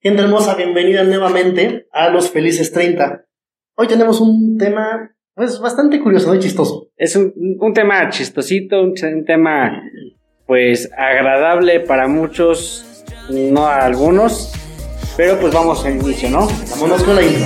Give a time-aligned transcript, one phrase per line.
[0.00, 3.24] Gente hermosa, bienvenida nuevamente a los Felices 30.
[3.74, 6.86] Hoy tenemos un tema, pues, bastante curioso, y chistoso.
[6.96, 9.82] Es un, un tema chistosito, un, un, tema,
[10.46, 14.52] pues, agradable para muchos, no a algunos,
[15.16, 16.46] pero pues vamos al inicio, ¿no?
[16.70, 17.44] Vámonos con la intro.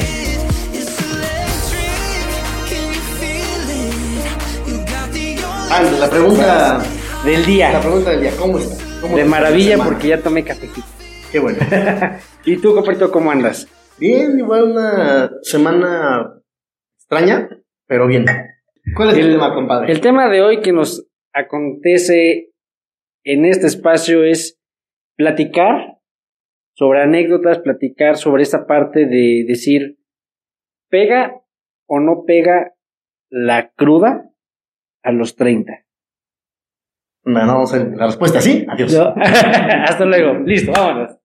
[5.71, 6.83] Ah, la pregunta
[7.25, 7.73] del día.
[7.73, 8.85] La pregunta del día, ¿cómo está?
[9.01, 10.87] ¿Cómo de maravilla porque ya tomé cafecito.
[11.33, 11.59] Qué bueno.
[12.45, 13.69] ¿Y tú, Coperto, cómo andas?
[13.99, 16.41] Bien, igual una semana
[16.99, 17.49] extraña,
[17.87, 18.25] pero bien.
[18.97, 19.93] ¿Cuál es el, El- tema, compadre?
[19.93, 22.51] El tema de hoy que nos acontece
[23.25, 24.61] en este espacio es
[25.17, 25.99] platicar
[26.75, 29.99] sobre anécdotas, platicar sobre esta parte de decir,
[30.91, 31.41] ¿pega
[31.87, 32.73] o no pega
[33.31, 34.31] la cruda
[35.05, 35.85] a los 30?
[37.25, 38.67] Bueno, vamos a ver la respuesta, ¿sí?
[38.69, 38.93] Adiós.
[38.95, 39.15] ¿No?
[39.23, 41.19] Hasta luego, listo, vámonos.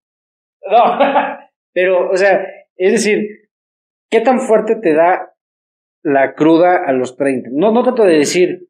[0.69, 0.99] No,
[1.73, 3.49] pero, o sea, es decir,
[4.09, 5.33] ¿qué tan fuerte te da
[6.03, 7.49] la cruda a los 30?
[7.53, 8.69] No, no trato de decir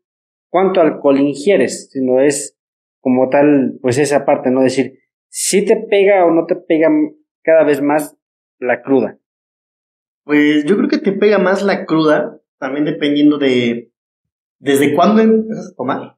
[0.49, 2.57] cuánto alcohol ingieres, sino es
[2.99, 4.61] como tal, pues esa parte, ¿no?
[4.61, 4.99] Decir,
[5.29, 6.89] si te pega o no te pega
[7.43, 8.17] cada vez más
[8.59, 9.17] la cruda.
[10.23, 13.91] Pues yo creo que te pega más la cruda, también dependiendo de
[14.59, 16.17] desde cuándo empiezas a tomar.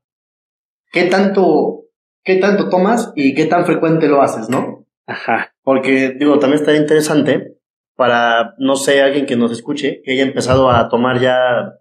[0.91, 1.85] ¿Qué tanto,
[2.23, 4.87] qué tanto tomas y qué tan frecuente lo haces, no?
[5.05, 5.48] Ajá.
[5.63, 7.57] Porque, digo, también estaría interesante
[7.95, 11.79] para, no sé, alguien que nos escuche, que haya empezado a tomar ya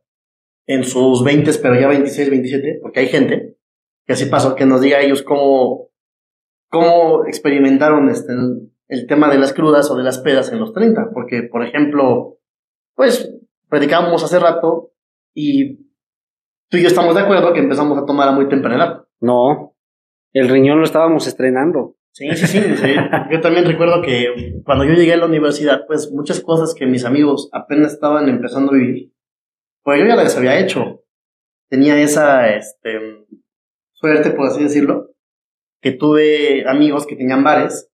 [0.66, 3.56] en sus 20, pero ya 26, 27, porque hay gente
[4.04, 5.90] que así pasó, que nos diga ellos cómo,
[6.70, 8.32] cómo experimentaron este,
[8.88, 11.10] el tema de las crudas o de las pedas en los 30.
[11.12, 12.38] Porque, por ejemplo,
[12.94, 13.30] pues,
[13.68, 14.92] predicábamos hace rato
[15.34, 15.76] y
[16.68, 19.04] tú y yo estamos de acuerdo que empezamos a tomar a muy temprana edad.
[19.20, 19.76] No,
[20.32, 21.97] el riñón lo estábamos estrenando.
[22.18, 22.94] Sí, sí, sí, sí.
[23.30, 27.04] Yo también recuerdo que cuando yo llegué a la universidad, pues muchas cosas que mis
[27.04, 29.12] amigos apenas estaban empezando a vivir,
[29.84, 31.04] pues yo ya las había hecho.
[31.68, 33.24] Tenía esa este,
[33.92, 35.10] suerte, por así decirlo,
[35.80, 37.88] que tuve amigos que tenían bares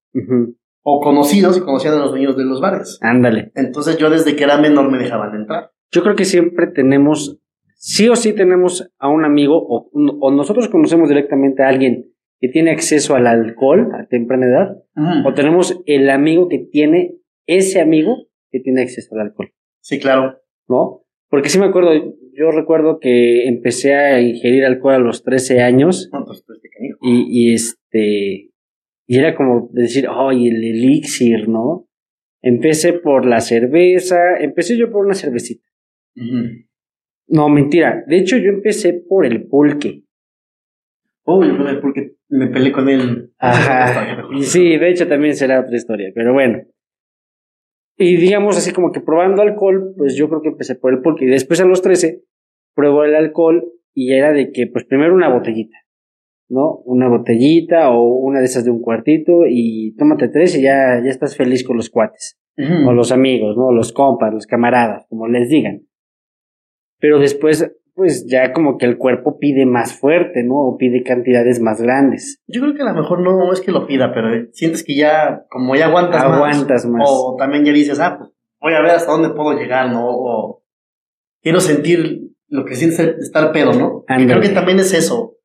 [0.83, 2.99] o conocidos y conocían a los dueños de los bares.
[3.03, 3.53] Ándale.
[3.55, 5.73] Entonces yo desde que era menor me dejaban entrar.
[5.91, 7.39] Yo creo que siempre tenemos,
[7.75, 12.14] sí o sí tenemos a un amigo o, o nosotros conocemos directamente a alguien
[12.45, 14.77] que tiene acceso al alcohol a temprana edad
[15.25, 17.15] o tenemos el amigo que tiene
[17.47, 19.51] ese amigo que tiene acceso al alcohol,
[19.81, 20.43] Sí, claro.
[20.69, 21.07] ¿no?
[21.31, 21.93] Porque sí me acuerdo,
[22.35, 26.61] yo recuerdo que empecé a ingerir alcohol a los 13 años No, pues, pues,
[27.01, 28.51] y, y este,
[29.07, 31.89] y era como decir, ay, el elixir, ¿no?
[32.43, 35.67] Empecé por la cerveza, empecé yo por una cervecita.
[37.27, 38.05] No, mentira.
[38.07, 40.05] De hecho, yo empecé por el pulque.
[41.27, 42.04] Uy, yo creo que porque
[42.35, 43.33] me peleé con él.
[44.37, 46.63] Y sí, de hecho también será otra historia, pero bueno.
[47.97, 51.27] Y digamos así como que probando alcohol, pues yo creo que empecé por el pulque.
[51.27, 52.23] Y después a los 13
[52.75, 55.79] probó el alcohol y era de que, pues primero una botellita,
[56.49, 56.79] ¿no?
[56.85, 61.11] Una botellita o una de esas de un cuartito y tómate tres y ya, ya
[61.11, 62.39] estás feliz con los cuates.
[62.57, 62.89] Ujú.
[62.89, 63.73] o los amigos, ¿no?
[63.73, 65.89] Los compas, los camaradas, como les digan.
[67.01, 70.57] Pero después, pues ya como que el cuerpo pide más fuerte, ¿no?
[70.57, 72.43] O pide cantidades más grandes.
[72.49, 75.45] Yo creo que a lo mejor no es que lo pida, pero sientes que ya,
[75.49, 77.09] como ya aguantas, Aguantas más.
[77.09, 80.09] O también ya dices, ah, pues voy a ver hasta dónde puedo llegar, ¿no?
[80.09, 80.65] O
[81.41, 84.05] quiero sentir lo que sientes estar pedo, ¿no?
[84.09, 84.29] Ándale.
[84.29, 85.37] creo que también es eso.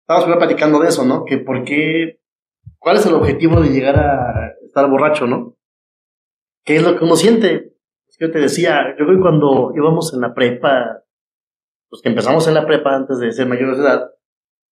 [0.00, 1.24] Estamos primero platicando de eso, ¿no?
[1.24, 2.20] Que por qué,
[2.78, 5.56] cuál es el objetivo de llegar a estar borracho, ¿no?
[6.64, 7.72] ¿Qué es lo que uno siente?
[8.08, 11.03] Es que yo te decía, yo creo que cuando íbamos en la prepa,
[11.94, 14.10] pues que empezamos en la prepa antes de ser mayores de edad,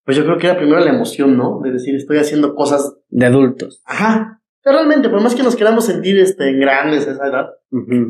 [0.04, 1.60] pues yo creo que era primero la emoción, ¿no?
[1.62, 3.80] De decir, estoy haciendo cosas De adultos.
[3.86, 4.42] Ajá.
[4.60, 7.50] Pero realmente, por más que nos queramos sentir este, grandes a esa edad,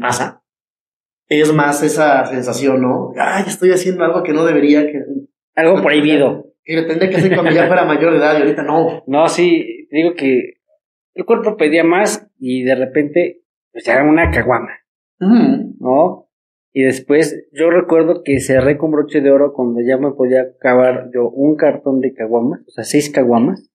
[0.00, 0.42] pasa.
[1.28, 3.12] Es más esa sensación, ¿no?
[3.18, 5.04] Ay, estoy haciendo algo que no debería, que,
[5.56, 6.46] Algo prohibido.
[6.64, 9.02] que lo tendría que hacer cuando ya fuera mayor de edad y ahorita no.
[9.06, 10.54] No, sí, digo que
[11.12, 14.72] el cuerpo pedía más y de repente, pues ya era una caguama,
[15.20, 15.76] Ujú.
[15.80, 16.28] ¿no?
[16.72, 21.10] Y después yo recuerdo que cerré con broche de oro cuando ya me podía acabar
[21.12, 23.70] yo un cartón de caguamas, o sea, seis caguamas.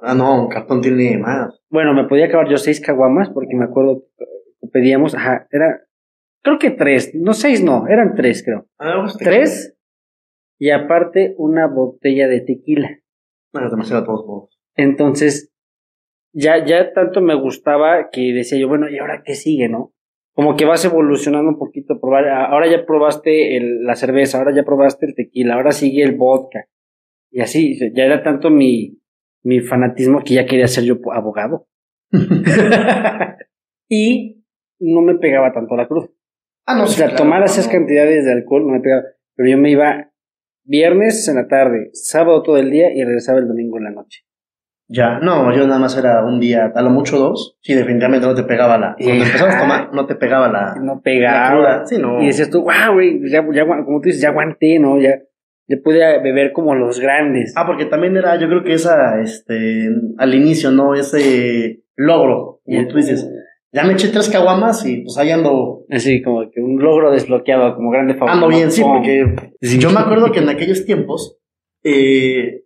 [0.00, 1.60] Ah, no, un cartón tiene más.
[1.68, 5.82] Bueno, me podía acabar yo seis caguamas porque me acuerdo que pedíamos, ajá, era,
[6.42, 8.66] creo que tres, no seis no, eran tres creo.
[8.78, 9.76] Ah, pues Tres
[10.58, 12.98] y aparte una botella de tequila.
[13.52, 14.58] No, es demasiado de todos modos.
[14.74, 15.52] Entonces,
[16.32, 19.92] ya, ya tanto me gustaba que decía yo, bueno, ¿y ahora qué sigue, no?
[20.36, 24.64] Como que vas evolucionando un poquito, probar, ahora ya probaste el- la cerveza, ahora ya
[24.64, 26.66] probaste el tequila, ahora sigue el vodka.
[27.30, 29.00] Y así, ya era tanto mi,
[29.42, 31.66] mi fanatismo que ya quería ser yo abogado.
[33.88, 34.44] y
[34.78, 36.10] no me pegaba tanto la cruz.
[36.66, 37.72] Ah, no, O sea, claro, tomar esas no.
[37.72, 39.04] cantidades de alcohol no me pegaba.
[39.36, 40.10] Pero yo me iba
[40.64, 44.22] viernes en la tarde, sábado todo el día y regresaba el domingo en la noche.
[44.88, 47.56] Ya, no, yo nada más era un día, a lo mucho dos.
[47.60, 48.94] Sí, definitivamente no te pegaba la.
[48.98, 50.76] Cuando empezabas a tomar, no te pegaba la.
[50.80, 51.50] No la pegaba.
[51.50, 51.86] cruda.
[51.86, 52.22] Sí, no.
[52.22, 55.00] Y decías tú, wow, güey, ya, ya, agu- como tú dices, ya aguanté, ¿no?
[55.00, 55.18] Ya,
[55.68, 57.52] ya pude beber como los grandes.
[57.56, 59.88] Ah, porque también era, yo creo que esa, este,
[60.18, 60.94] al inicio, ¿no?
[60.94, 63.28] Ese logro, como tú dices.
[63.72, 67.74] Ya me eché tres caguamas y pues ahí ando, Así como que un logro desbloqueado,
[67.74, 68.32] como grande favor.
[68.32, 69.78] ando bien, sí, porque Sí.
[69.78, 71.36] yo me acuerdo que en aquellos tiempos,
[71.84, 72.62] eh,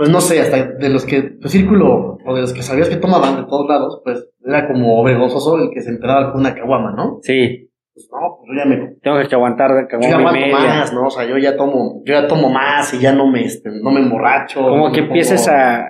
[0.00, 2.96] pues no sé, hasta de los que, tu círculo, o de los que sabías que
[2.96, 6.94] tomaban de todos lados, pues era como vergonzoso el que se empedaba con una caguama,
[6.96, 7.18] ¿no?
[7.20, 10.56] Sí, Pues no, pues yo ya me, tengo que aguantar de yo ya caguama aguanto
[10.56, 10.68] media.
[10.70, 11.06] más, ¿no?
[11.06, 13.90] O sea, yo ya tomo, yo ya tomo más y ya no me, este, no
[13.90, 14.62] me emborracho.
[14.62, 15.84] Como no que empieces a...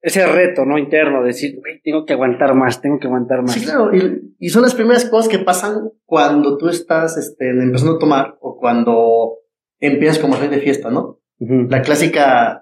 [0.00, 0.78] Ese reto, ¿no?
[0.78, 3.52] Interno, decir, güey, tengo que aguantar más, tengo que aguantar más.
[3.52, 7.96] Sí, claro, y, y son las primeras cosas que pasan cuando tú estás este, empezando
[7.96, 9.34] a tomar o cuando
[9.78, 11.18] empiezas como a salir de fiesta, ¿no?
[11.38, 12.61] La clásica,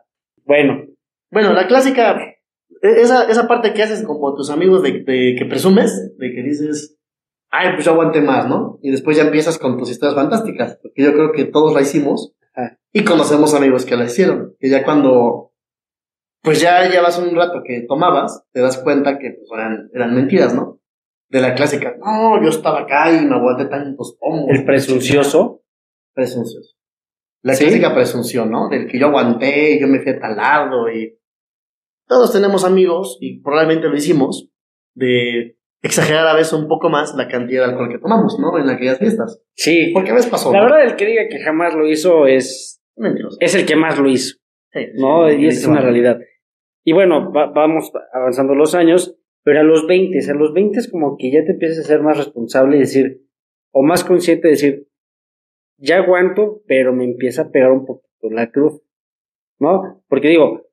[0.51, 0.85] Bueno,
[1.31, 2.19] bueno, la clásica,
[2.83, 6.43] e- esa, esa parte que haces como tus amigos de, de que presumes, de que
[6.43, 6.99] dices,
[7.51, 8.81] ay, pues yo aguante más, ¿no?
[8.83, 12.35] Y después ya empiezas con tus historias fantásticas, porque yo creo que todos la hicimos
[12.53, 12.81] Ajá.
[12.93, 15.53] y conocemos amigos que la hicieron, que ya cuando,
[16.43, 20.53] pues ya llevas un rato que tomabas, te das cuenta que pues, eran, eran mentiras,
[20.53, 20.81] ¿no?
[21.29, 24.47] De la clásica, no, yo estaba acá y me aguanté tantos pomos.
[24.49, 25.63] el presuncioso.
[26.13, 26.75] Presuncioso.
[27.43, 27.65] La ¿Sí?
[27.65, 28.69] clásica presunción, ¿no?
[28.69, 31.17] Del que yo aguanté, yo me fui a tal lado y
[32.07, 34.51] todos tenemos amigos y probablemente lo hicimos
[34.95, 38.59] de exagerar a veces un poco más la cantidad de alcohol que tomamos, ¿no?
[38.59, 39.41] En aquellas fiestas.
[39.55, 39.91] Sí.
[39.95, 40.53] Porque a veces pasó.
[40.53, 40.65] La ¿no?
[40.65, 43.39] verdad, el que diga que jamás lo hizo es, Mentiroso.
[43.41, 44.37] es el que más lo hizo,
[44.73, 45.29] Sí, ¿no?
[45.29, 46.19] sí, y esa es una realidad.
[46.85, 50.91] Y bueno, va- vamos avanzando los años, pero a los 20, a los 20 es
[50.91, 53.23] como que ya te empiezas a ser más responsable y decir,
[53.73, 54.87] o más consciente de decir,
[55.81, 58.81] ya aguanto, pero me empieza a pegar un poquito la cruz,
[59.59, 60.03] ¿no?
[60.09, 60.67] Porque digo,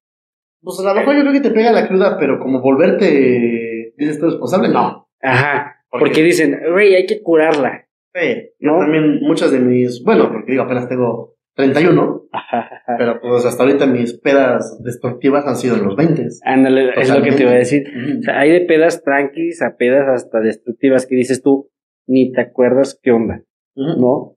[0.61, 4.19] Pues a lo mejor yo creo que te pega la cruda, pero como volverte, dices
[4.19, 5.07] tú responsable, no.
[5.21, 7.87] ajá, ¿Por porque dicen, güey, hay que curarla.
[8.13, 8.79] Sí, yo ¿No?
[8.79, 12.95] también muchas de mis, bueno, porque digo, apenas tengo 31, Ajá, ajá.
[12.97, 16.27] pero pues hasta ahorita mis pedas destructivas han sido en los 20.
[16.43, 17.83] Ándale, es lo que te iba a decir.
[18.19, 21.69] O sea, hay de pedas tranquis a pedas hasta destructivas que dices tú,
[22.07, 23.41] ni te acuerdas qué onda.
[23.75, 24.36] ¿no?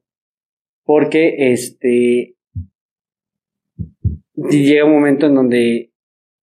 [0.92, 2.34] Porque este
[4.34, 5.92] llega un momento en donde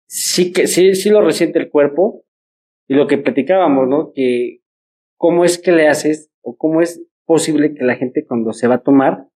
[0.07, 2.23] sí que sí, sí lo resiente el cuerpo
[2.87, 4.13] y lo que platicábamos, ¿no?
[4.15, 4.61] Que
[5.17, 8.75] cómo es que le haces o cómo es posible que la gente cuando se va
[8.75, 9.27] a tomar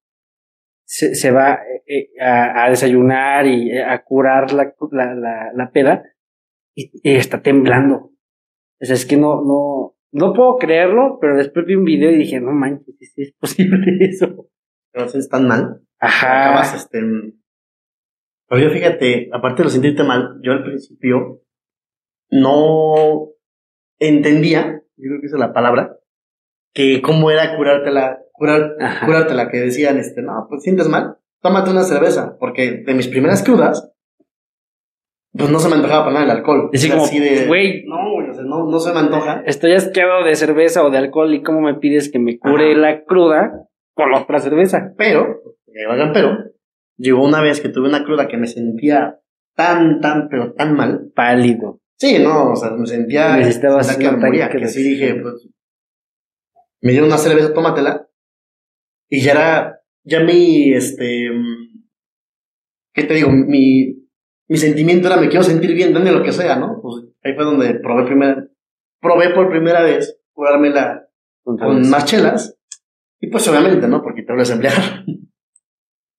[0.85, 6.05] se, va eh, eh, a, desayunar y eh, a curar la, la, la, peda
[6.73, 8.13] y, está temblando.
[8.79, 12.17] O sea, es que no, no, no puedo creerlo, pero después vi un video y
[12.17, 14.47] dije, no manches, es posible eso.
[14.91, 15.81] Pero si están mal.
[15.99, 16.49] Ajá.
[16.49, 16.99] acabas, este.
[18.47, 21.41] Pero yo fíjate, aparte de lo sentirte mal, yo al principio
[22.29, 23.29] no
[23.99, 25.97] entendía, yo creo que esa es la palabra,
[26.73, 29.05] que cómo era curártela, curar, Ajá.
[29.05, 33.43] curártela, que decían, este, no, pues sientes mal, tómate una cerveza, porque de mis primeras
[33.43, 33.89] crudas,
[35.33, 36.69] pues no se me antojaba para nada el alcohol.
[36.73, 37.85] Así como, de, güey.
[37.85, 39.43] no, güey, o sea, no, no se me antoja.
[39.45, 42.81] Estoy asqueado de cerveza o de alcohol y cómo me pides que me cure Ajá.
[42.81, 44.93] la cruda con otra cerveza.
[44.97, 46.37] Pero, que valgan pero,
[46.97, 49.19] llegó una vez que tuve una cruda que me sentía
[49.55, 51.11] tan, tan, pero tan mal.
[51.15, 51.81] Pálido.
[51.97, 53.37] Sí, no, o sea, me sentía.
[53.37, 55.47] Necesitabas sentía que moría, que sí dije, pues.
[56.81, 58.07] Me dieron una cerveza, tómatela.
[59.07, 61.29] Y ya era, ya mi, este.
[62.93, 63.29] ¿Qué te digo?
[63.29, 64.01] Mi,
[64.47, 66.79] mi sentimiento era, me quiero sentir bien, dame lo que sea, ¿no?
[66.81, 68.47] Pues ahí fue donde probé primera,
[68.99, 71.07] probé por primera vez curármela
[71.43, 72.57] Con con más chelas.
[73.21, 74.01] Y pues obviamente, ¿no?
[74.03, 74.59] Porque te vuelves a.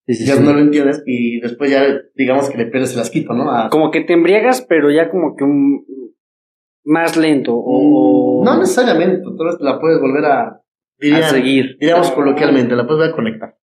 [0.05, 0.43] Sí, sí, ya sí.
[0.43, 1.85] no lo entiendes y después ya
[2.17, 3.53] digamos que le pierdes el asquito, ¿no?
[3.53, 5.87] A- Como que te embriagas, pero ya como que un
[6.85, 10.61] más lento o Mm, no necesariamente, tú la puedes volver a,
[11.31, 11.77] seguir.
[11.79, 13.57] diríamos coloquialmente, la puedes volver a conectar.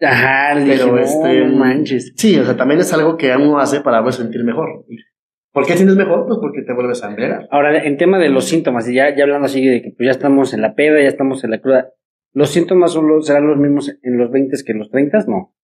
[0.00, 2.12] Ajá, Pero, dije, no, este, no manches.
[2.16, 4.84] Sí, o sea, también es algo que uno hace para poder sentir mejor.
[5.52, 6.24] ¿Por qué sientes mejor?
[6.28, 7.48] Pues porque te vuelves a embriagar.
[7.50, 10.12] Ahora, en tema de los síntomas, y ya, ya hablando así de que pues ya
[10.12, 11.90] estamos en la peda, ya estamos en la cruda,
[12.32, 15.24] ¿los síntomas son los, serán los mismos en los 20 que en los 30?
[15.28, 15.54] No.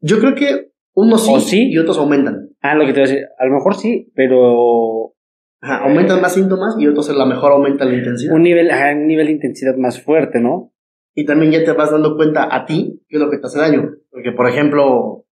[0.00, 1.68] Yo creo que unos sí, ¿O sí?
[1.70, 2.50] y otros aumentan.
[2.60, 5.14] Ah, lo que te voy a decir, a lo mejor sí, pero
[5.60, 8.34] Ajá, aumentan más síntomas y otros a lo mejor aumenta la intensidad.
[8.34, 10.72] un nivel, ajá, un nivel de intensidad más fuerte, ¿no?
[11.14, 13.58] Y también ya te vas dando cuenta a ti qué es lo que te hace
[13.58, 13.90] daño.
[14.10, 15.26] Porque, por ejemplo,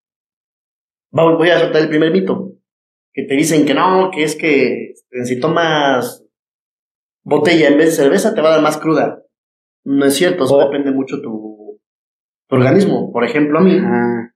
[1.11, 2.53] vamos, voy a soltar el primer mito.
[3.13, 4.93] Que te dicen que no, que es que
[5.23, 6.25] si tomas
[7.23, 9.21] botella en vez de cerveza te va a dar más cruda.
[9.83, 11.79] No es cierto, eso depende mucho tu,
[12.47, 13.11] tu organismo.
[13.11, 13.79] Por ejemplo, a mí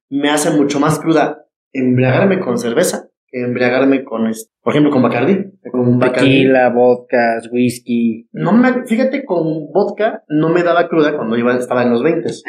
[0.10, 5.52] me hace mucho más cruda embriagarme con cerveza que embriagarme con, por ejemplo, con Bacardi.
[5.72, 8.28] Con tequila, vodka, whisky.
[8.32, 12.30] No me, fíjate, con vodka no me daba cruda cuando iba, estaba en los 20.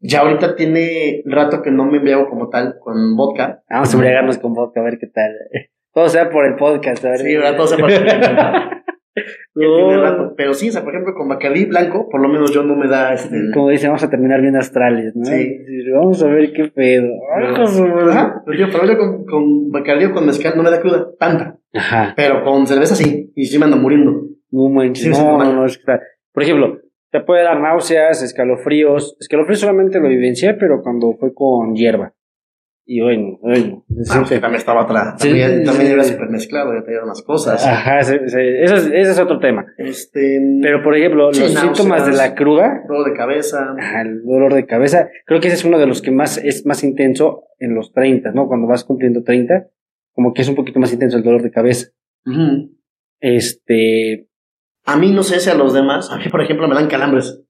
[0.00, 3.64] Ya ahorita tiene rato que no me embriago como tal con vodka.
[3.68, 5.32] Vamos a embriagarnos con vodka, a ver qué tal.
[5.92, 7.18] Todo sea por el podcast, a ver.
[7.18, 8.04] Sí, ahora todo se pasa.
[8.04, 8.82] Ya tiene
[9.54, 10.34] No, rato.
[10.36, 12.86] Pero sí, o sea, por ejemplo, con Bacardi blanco, por lo menos yo no me
[12.88, 13.36] da este.
[13.52, 15.24] Como dice, vamos a terminar bien astrales, ¿no?
[15.24, 15.58] Sí.
[15.92, 17.08] Vamos a ver qué pedo.
[18.08, 21.06] Ajá, pero yo, pero yo con, con Bacardi o con mezcal no me da cruda,
[21.18, 21.58] tanta.
[21.74, 22.14] Ajá.
[22.16, 24.22] Pero con cerveza sí, y sí me ando muriendo.
[24.50, 25.04] No manches.
[25.16, 26.00] Sí, no, no, no, es que está-
[26.32, 26.78] Por ejemplo,
[27.10, 29.16] te puede dar náuseas, escalofríos.
[29.20, 32.14] Escalofríos solamente lo vivencié, pero cuando fue con hierba.
[32.90, 33.84] Y bueno, bueno.
[34.10, 35.16] Ah, pues, también estaba atrás.
[35.20, 35.92] Sí, También, sí, también sí.
[35.92, 37.62] era súper mezclado, ya traía unas cosas.
[37.66, 39.66] Ajá, se- se- eso es- ese es otro tema.
[39.76, 40.40] Este.
[40.62, 43.74] Pero, por ejemplo, Sí, los síntomas de la cruda, dolor de cabeza.
[43.78, 46.64] ajá, el dolor de cabeza, creo que ese es uno de los que más es
[46.64, 48.48] más intenso en los 30, ¿no?
[48.48, 49.68] Cuando vas cumpliendo 30,
[50.14, 51.88] como que es un poquito más intenso el dolor de cabeza.
[53.20, 54.28] Este,
[54.86, 57.42] A mí no sé si a los demás, a mí por ejemplo me dan calambres.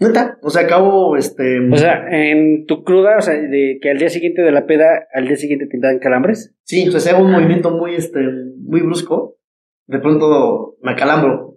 [0.00, 1.58] Neta, o sea, acabo, este...
[1.70, 5.06] o sea, en tu cruda, o sea, de que al día siguiente de la peda,
[5.12, 6.54] al día siguiente te dan calambres.
[6.62, 8.20] sí, o sea, si hago un movimiento muy, este,
[8.64, 9.36] muy brusco,
[9.86, 11.56] de pronto me acalambro.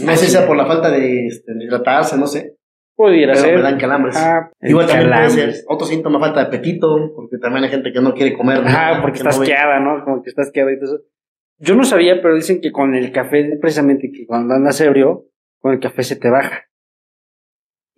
[0.00, 0.32] No Ah, sé si sí.
[0.36, 2.56] sea por la falta de, este, de hidratarse, no sé,
[2.96, 3.56] Pudiera pero ser.
[3.56, 4.14] me dan calambres.
[4.18, 5.56] Ah, Igual también puede calambres.
[5.56, 8.58] ser otro síntoma, falta de apetito, porque también hay gente que no quiere comer.
[8.58, 10.04] Ajá, nada, porque que estás no queada, ¿no?
[10.04, 11.04] Como que estás queada y todo eso.
[11.58, 15.26] Yo no sabía, pero dicen que con el café, precisamente que cuando andas ebrio,
[15.60, 16.64] con el café se te baja.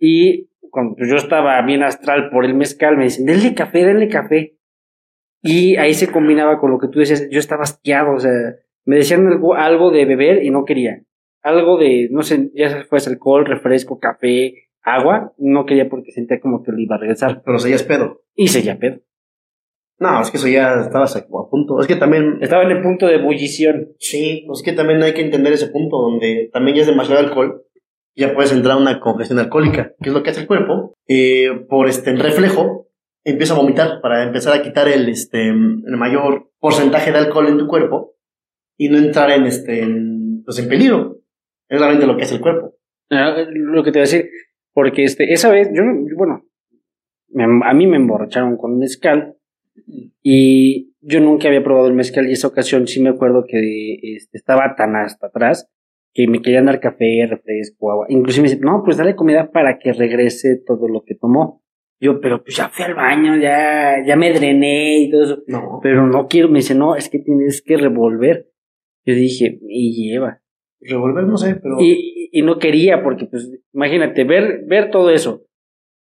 [0.05, 4.57] Y cuando yo estaba bien astral por el mezcal, me dicen, denle café, denle café.
[5.41, 8.33] Y ahí se combinaba con lo que tú decías, yo estaba asqueado, o sea,
[8.83, 11.03] me decían algo, algo de beber y no quería.
[11.41, 16.63] Algo de, no sé, ya fuese alcohol, refresco, café, agua, no quería porque sentía como
[16.63, 17.41] que lo iba a regresar.
[17.45, 18.23] Pero seguías pedo.
[18.35, 18.99] Y seguía pedo.
[19.99, 21.79] No, es que eso ya estabas a punto.
[21.79, 23.93] Es que también Estaba en el punto de ebullición.
[23.99, 27.63] Sí, pues que también hay que entender ese punto donde también ya es demasiado alcohol,
[28.15, 31.49] ya puedes entrar a una congestión alcohólica, que es lo que hace el cuerpo, eh,
[31.69, 32.87] por este el reflejo,
[33.23, 37.57] empieza a vomitar para empezar a quitar el, este, el mayor porcentaje de alcohol en
[37.57, 38.15] tu cuerpo
[38.77, 41.19] y no entrar en, este, en, pues en peligro.
[41.69, 42.75] Es realmente lo que hace el cuerpo.
[43.09, 44.29] Ah, lo que te voy a decir,
[44.73, 46.45] porque este, esa vez, yo, no- yo, bueno,
[47.29, 49.35] me- a mí me emborracharon con mezcal
[50.21, 54.37] y yo nunca había probado el mezcal y esa ocasión sí me acuerdo que este,
[54.37, 55.69] estaba tan hasta atrás
[56.13, 58.05] que me querían dar café, refresco, agua.
[58.09, 61.63] Inclusive me dice, no, pues dale comida para que regrese todo lo que tomó.
[61.99, 65.43] Yo, pero pues ya fui al baño, ya, ya me drené y todo eso.
[65.47, 65.79] No.
[65.81, 68.49] Pero no quiero, me dice, no, es que tienes que revolver.
[69.05, 70.41] Yo dije, y lleva.
[70.81, 71.77] Revolver, no sé, pero.
[71.79, 75.45] Y, y no quería, porque pues, imagínate, ver, ver todo eso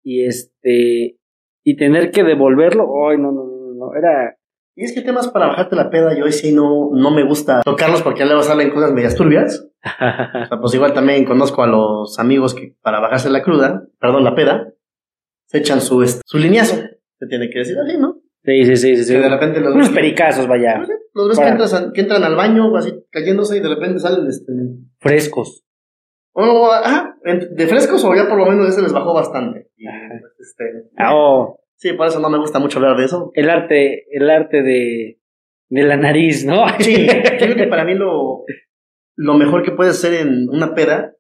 [0.03, 1.19] y este,
[1.65, 4.37] y tener que devolverlo, ay, no, no, no, no, era,
[4.81, 7.61] Y es que temas para bajarte la peda, yo hoy sí no, no me gusta
[7.63, 9.67] tocarlos porque luego salen cosas medias turbias.
[9.83, 14.25] O sea, pues igual también conozco a los amigos que para bajarse la cruda, perdón,
[14.25, 14.73] la peda,
[15.47, 16.77] se echan su, su lineazo.
[17.19, 18.17] Se tiene que decir así, ¿no?
[18.43, 20.83] sí, sí, sí, sí, de repente los unos pericazos, vaya,
[21.15, 24.51] los ves que, a- que entran al baño, así cayéndose y de repente salen este.
[24.99, 25.63] frescos.
[26.33, 26.71] O
[27.25, 29.69] en- de frescos o ya por lo menos ese les bajó bastante.
[29.77, 30.65] Y, pues, este,
[30.97, 33.33] Ah, oh, Sí, por eso no me gusta mucho hablar de eso.
[33.35, 35.19] el arte, el arte de,
[35.71, 36.67] de la nariz, ¿no?
[36.79, 37.07] Sí,
[37.39, 38.45] creo que para mí lo,
[39.17, 41.17] lo mejor que puedes hacer en una peda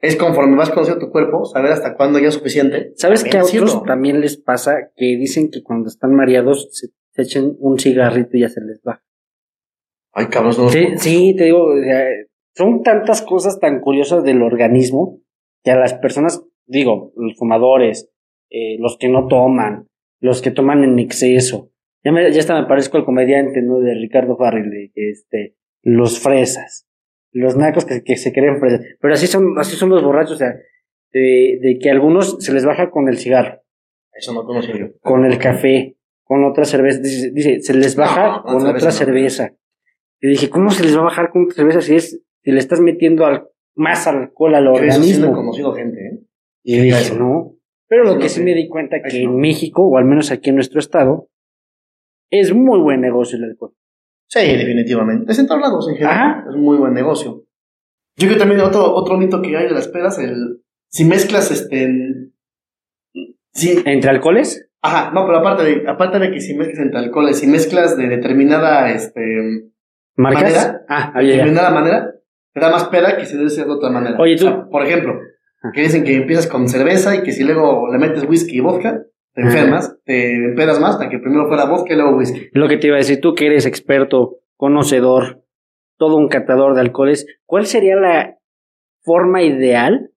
[0.00, 2.92] es conforme vas conociendo tu cuerpo, saber hasta cuándo ya es suficiente.
[2.96, 7.22] ¿Sabes que a otros también les pasa que dicen que cuando están mareados se, se
[7.22, 9.04] echen un cigarrito y ya se les baja?
[10.12, 10.70] Ay, cabrón, no.
[10.70, 12.06] Sí, sí, te digo, o sea,
[12.54, 15.20] son tantas cosas tan curiosas del organismo
[15.62, 18.11] que a las personas, digo, los fumadores,
[18.52, 19.88] eh, los que no toman,
[20.20, 21.70] los que toman en exceso,
[22.04, 23.78] ya, me, ya hasta me parezco al comediante, ¿no?
[23.80, 26.86] De Ricardo Farrell, de este, los fresas,
[27.32, 30.38] los nacos que, que se creen fresas, pero así son, así son los borrachos, o
[30.38, 30.54] sea,
[31.12, 33.62] de, de que a algunos se les baja con el cigarro,
[34.12, 34.86] Eso no conozco yo.
[35.00, 38.88] con el café, con otra cerveza, dice, dice, se les baja No, con con cerveza
[38.88, 38.92] otra no.
[39.06, 39.54] cerveza.
[40.20, 42.58] Y dije, ¿cómo se les va a bajar con otra cerveza si es, si le
[42.58, 45.32] estás metiendo al, más alcohol al Yo eso sí he organismo?
[45.34, 46.20] conocido gente, ¿eh?
[46.62, 47.56] Y yo dije, no.
[47.92, 49.34] Pero lo que sí me di cuenta que Eso no.
[49.34, 51.28] en México, o al menos aquí en nuestro estado,
[52.30, 53.74] es muy buen negocio el alcohol.
[54.30, 55.30] Sí, definitivamente.
[55.30, 56.16] Es en todos lados en general.
[56.16, 56.44] Ajá.
[56.48, 57.44] Es muy buen negocio.
[58.16, 61.50] Yo creo que también otro, otro mito que hay de las pedas, el si mezclas
[61.50, 62.30] este
[63.84, 64.70] ¿Entre alcoholes?
[64.80, 68.08] ajá, no, pero aparte de, aparte de que si mezclas entre alcoholes, si mezclas de
[68.08, 69.70] determinada este
[70.16, 70.42] ¿Marcas?
[70.44, 72.14] manera, Ah, determinada manera,
[72.54, 74.16] te da más peda que si debe ser de otra manera.
[74.18, 75.20] Oye, tú- O sea, por ejemplo.
[75.72, 79.02] Que dicen que empiezas con cerveza y que si luego le metes whisky y vodka,
[79.34, 82.48] te enfermas, te empedas más, hasta que primero fuera vodka y luego whisky.
[82.52, 85.44] Lo que te iba a decir, tú que eres experto, conocedor,
[85.96, 88.38] todo un catador de alcoholes, ¿cuál sería la
[89.02, 90.10] forma ideal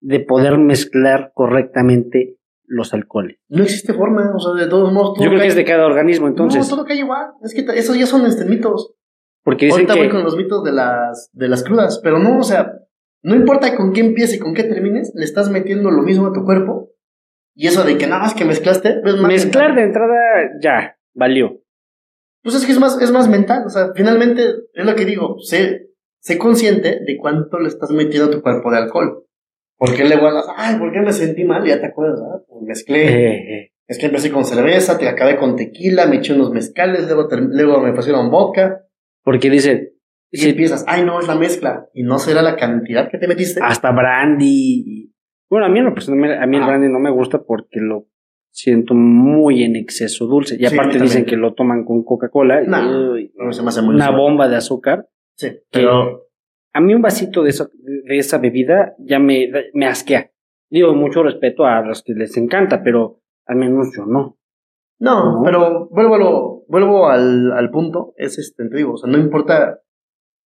[0.00, 3.38] de poder mezclar correctamente los alcoholes?
[3.48, 5.14] No existe forma, o sea, de todos modos.
[5.14, 7.28] todo Yo creo que es de cada organismo, entonces, No, todo cae igual.
[7.42, 8.94] Es que esos ya son este, mitos.
[9.42, 12.44] porque dicen Ahorita voy con los mitos de las, de las crudas, pero no, o
[12.44, 12.72] sea,
[13.26, 16.32] no importa con qué empieces y con qué termines, le estás metiendo lo mismo a
[16.32, 16.92] tu cuerpo.
[17.56, 19.76] Y eso de que nada más que mezclaste, pues más mezclar mental.
[19.76, 20.16] de entrada
[20.62, 21.60] ya valió.
[22.42, 24.42] Pues es que es más, es más mental, o sea, finalmente
[24.72, 25.88] es lo que digo, sé,
[26.20, 29.24] sé consciente de cuánto le estás metiendo a tu cuerpo de alcohol.
[29.76, 31.66] Porque luego andas, ay, ¿por qué me sentí mal?
[31.66, 32.44] Ya te acuerdas, ¿verdad?
[32.48, 33.62] Pues mezclé.
[33.64, 37.28] Eh, Es que empecé con cerveza, te acabé con tequila, me eché unos mezcales, luego,
[37.30, 38.82] luego me pusieron vodka.
[39.24, 39.95] porque dice,
[40.36, 41.86] Y si empiezas, ay, no, es la mezcla.
[41.94, 43.60] Y no será la cantidad que te metiste.
[43.62, 45.12] hasta brandy.
[45.48, 48.06] Bueno, a mí, lo personal, a mí el brandy no me gusta porque lo
[48.50, 50.56] siento muy en exceso dulce.
[50.58, 52.62] Y Sí, aparte dicen que lo toman con Coca-Cola.
[52.62, 54.20] y, No, uy, no, se me hace muy una dulce.
[54.20, 55.08] bomba de azúcar.
[55.34, 56.22] Sí, pero
[56.72, 60.30] A mí un vasito de esa, de esa bebida ya me, me asquea.
[60.68, 64.36] Digo, mucho respeto a los que les encanta, pero al menos yo no.
[64.98, 65.42] no, No.
[65.44, 69.78] pero vuelvo, vuelvo al, al punto, es este, te digo, o sea, no importa,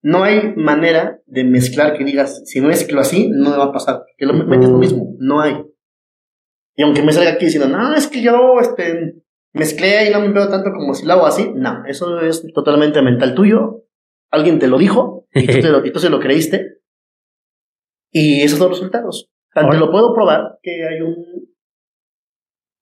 [0.03, 4.05] no hay manera de mezclar que digas, si mezclo así, no me va a pasar,
[4.17, 5.63] que lo metes lo mismo, no hay.
[6.77, 9.17] Y aunque me salga aquí diciendo, no, es que yo, este,
[9.53, 13.03] mezclé y no me veo tanto como si lo hago así, no, eso es totalmente
[13.03, 13.85] mental tuyo,
[14.31, 16.79] alguien te lo dijo, y tú, te lo, y tú se lo creíste,
[18.13, 19.31] y esos son los resultados.
[19.53, 21.51] Tanto Ahora- lo puedo probar que hay un...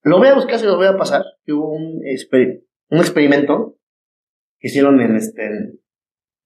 [0.02, 3.76] Lo voy a buscar si lo voy a pasar, que hubo un, exper- un experimento
[4.60, 5.72] que hicieron en este...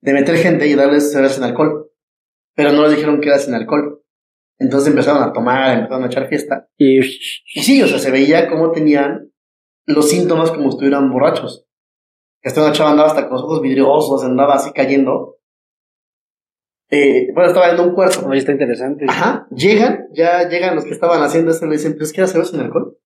[0.02, 1.90] de meter gente y darles cerveza sin alcohol,
[2.54, 4.02] pero no les dijeron que era sin alcohol.
[4.58, 6.68] Entonces empezaron a tomar, empezaron a echar fiesta.
[6.76, 9.32] Y Y sí, o sea, se veía cómo tenían
[9.86, 11.66] los síntomas como si estuvieran borrachos.
[12.42, 15.38] Esta una chava andaba hasta con los ojos vidriosos, andaba así cayendo.
[16.90, 18.26] Eh, bueno, estaba en un cuarto.
[18.26, 19.06] Oye, está interesante.
[19.08, 22.44] Ajá, llegan, ya llegan los que estaban haciendo eso y le dicen, pues, ¿qué hacer
[22.44, 22.98] sin alcohol?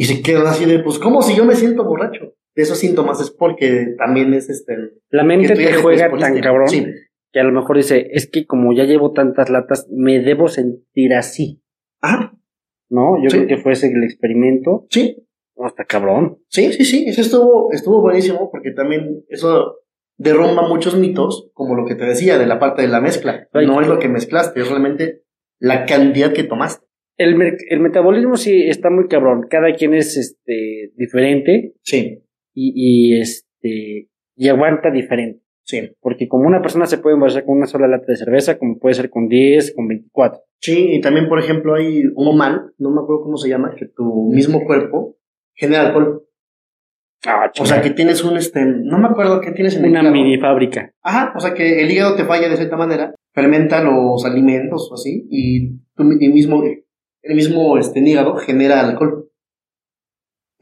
[0.00, 2.32] Y se quedan así de, pues, ¿cómo si yo me siento borracho?
[2.54, 4.74] De esos síntomas es porque también es este...
[5.10, 6.86] La mente te juega tan cabrón Sí,
[7.32, 11.12] que a lo mejor dice, es que como ya llevo tantas latas, me debo sentir
[11.12, 11.62] así.
[12.00, 12.32] ajá,
[12.88, 13.22] ¿No?
[13.22, 13.36] Yo Sí.
[13.36, 14.86] creo que fue ese el experimento.
[14.88, 15.26] sí,
[15.66, 16.38] está cabrón.
[16.48, 19.76] Sí, sí, sí, eso estuvo, estuvo buenísimo porque también eso
[20.16, 23.46] derrumba muchos mitos, como lo que te decía de la parte de la mezcla.
[23.52, 25.24] Ay, no es lo que mezclaste, es realmente
[25.58, 26.86] la cantidad que tomaste.
[27.22, 27.36] El,
[27.68, 29.46] el metabolismo sí está muy cabrón.
[29.48, 32.22] Cada quien es este diferente Sí,
[32.54, 32.72] y,
[33.14, 35.42] y este y aguanta diferente.
[35.64, 35.90] sí.
[36.00, 38.94] Porque como una persona se puede embarazar con una sola lata de cerveza, como puede
[38.94, 40.40] ser con 10, con 24.
[40.62, 43.86] Sí, y también, por ejemplo, hay un mal, no me acuerdo cómo se llama, que
[43.86, 45.16] tu mismo cuerpo
[45.54, 46.22] genera alcohol.
[47.26, 50.00] Ah, O sea, que tienes un, este, no me acuerdo qué tienes en el una
[50.00, 50.14] hígado.
[50.14, 50.90] mini fábrica.
[51.02, 54.94] Ajá, o sea que el hígado te falla de cierta manera, fermenta los alimentos o
[54.94, 56.62] así, y tú mismo,
[57.22, 59.26] el mismo este, hígado genera alcohol.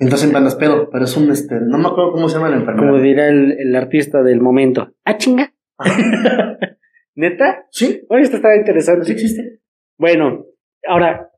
[0.01, 2.71] Entonces andas pedo, pero es un, este, no me acuerdo cómo se llama la Como
[2.71, 3.03] enfermedad.
[3.03, 4.95] dirá el, el artista del momento.
[5.05, 5.53] Ah, chinga.
[7.15, 7.67] ¿Neta?
[7.71, 9.05] Sí, Oye, esto estaba interesante.
[9.07, 9.61] sí existe.
[9.99, 10.47] Bueno,
[10.87, 11.31] ahora,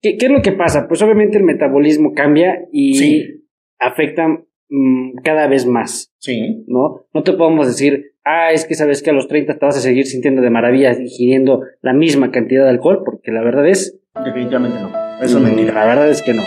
[0.00, 0.86] ¿qué, qué es lo que pasa?
[0.86, 3.44] Pues obviamente el metabolismo cambia y Sí.
[3.80, 4.28] afecta
[4.68, 7.06] mm, cada vez más, Sí, ¿no?
[7.12, 9.80] No te podemos decir, ah, es que sabes que a los 30 te vas a
[9.80, 13.97] seguir sintiendo de maravilla ingiriendo la misma cantidad de alcohol, porque la verdad es...
[14.24, 14.88] definitivamente no.
[15.22, 15.74] Eso es mm, mentira.
[15.74, 16.42] La verdad es que no.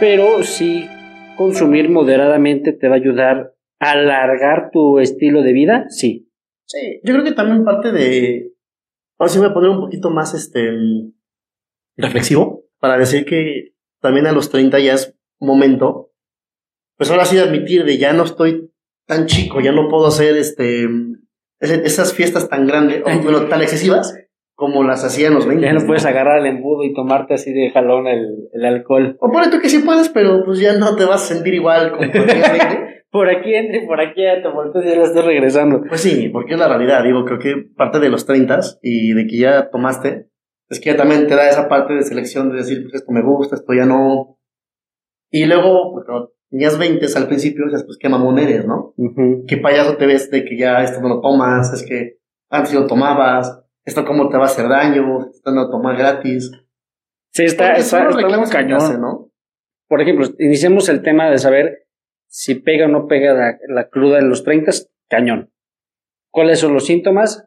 [0.00, 0.88] Pero sí,
[1.36, 6.30] consumir moderadamente te va a ayudar a alargar tu estilo de vida, sí.
[6.66, 8.52] Sí, yo creo que también parte de.
[9.18, 10.72] Ahora sí voy a poner un poquito más este
[11.96, 16.12] reflexivo para decir que también a los 30 ya es momento.
[16.96, 18.70] Pues ahora sí admitir de ya no estoy
[19.06, 20.86] tan chico, ya no puedo hacer este
[21.60, 24.14] ese- esas fiestas tan grandes, o, bueno, tan excesivas
[24.56, 25.64] como las hacía en los 20.
[25.64, 29.16] Ya no puedes agarrar el embudo y tomarte así de jalón el, el alcohol.
[29.20, 31.92] O por tú que sí puedes, pero pues ya no te vas a sentir igual
[31.92, 32.86] como anteriormente.
[33.08, 35.80] Por aquí entre por aquí ya te volteas y ya la estás regresando.
[35.88, 37.02] Pues sí, porque es la realidad.
[37.02, 40.28] Digo, creo que parte de los 30 y de que ya tomaste,
[40.68, 43.22] es que ya también te da esa parte de selección de decir, pues esto me
[43.22, 44.38] gusta, esto ya no.
[45.30, 48.92] Y luego, pues cuando tenías 20 al principio, dices, pues qué mamón eres, ¿no?
[48.98, 49.44] Ujú.
[49.46, 52.18] Qué payaso te ves de que ya esto no lo tomas, es que
[52.50, 56.50] antes lo tomabas, esto cómo te va a hacer daño, esto no lo tomas gratis.
[57.32, 59.00] Sí, está, Porque está, está cañón.
[59.00, 59.30] ¿no?
[59.88, 61.86] Por ejemplo, iniciamos el tema de saber
[62.28, 64.72] si pega o no pega la, la cruda en los 30,
[65.08, 65.50] cañón.
[66.30, 67.46] ¿Cuáles son los síntomas?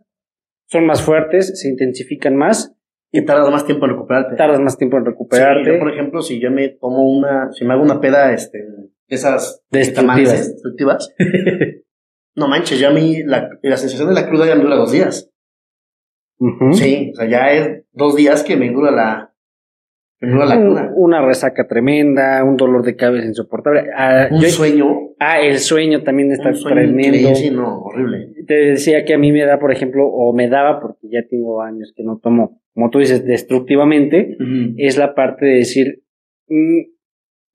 [0.68, 2.76] Son más fuertes, se intensifican más.
[3.12, 4.36] Y tardas más tiempo en recuperarte.
[4.36, 5.74] Tardas más tiempo en Sí, recuperarte.
[5.74, 8.66] yo, por ejemplo, si yo me tomo una, si me hago una peda, este,
[9.08, 10.32] esas Destructivas.
[10.54, 11.16] destructivas,
[12.36, 14.92] no manches, ya a mí la, la sensación de la cruda ya me dura dos
[14.92, 15.29] días.
[16.74, 19.34] Sí, o sea, ya es dos días que me dura la,
[20.20, 20.92] que me dura la Un- cruda.
[20.96, 23.86] una resaca tremenda, un dolor de cabeza insoportable.
[23.96, 24.86] Ah, Un yo- sueño,
[25.20, 27.08] ah, el sueño también está un sueño tremendo.
[27.08, 28.30] increíble, sí, no, horrible.
[28.48, 31.62] Te decía que a mí me da, por ejemplo, o me daba, porque ya tengo
[31.62, 34.38] años que no tomo, como tú dices, destructivamente,
[34.78, 36.04] es la parte de decir,
[36.48, 36.80] mm,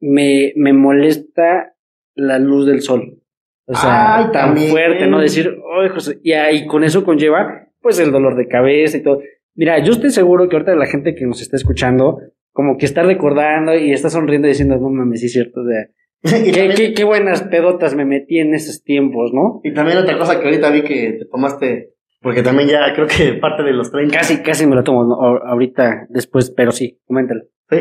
[0.00, 1.74] me, me molesta
[2.14, 3.20] la luz del sol.
[3.66, 4.70] O sea, Ay, tan también.
[4.70, 5.20] fuerte, ¿no?
[5.20, 9.20] Decir, "Ay, José", y ahí con eso conlleva, pues, el dolor de cabeza y todo.
[9.54, 12.18] Mira, yo estoy seguro que ahorita la gente que nos está escuchando,
[12.50, 15.64] como que está recordando y está sonriendo y diciendo, no mames, sí es cierto, o
[15.64, 15.86] sea,
[16.44, 19.60] qué, también, qué, qué buenas pedotas me metí en esos tiempos, ¿no?
[19.62, 21.90] y también otra cosa que ahorita vi que te tomaste,
[22.22, 24.16] porque también ya creo que parte de los 30.
[24.16, 27.42] Casi, casi me lo tomo ahorita, después, pero sí, coméntalo.
[27.68, 27.76] Sí,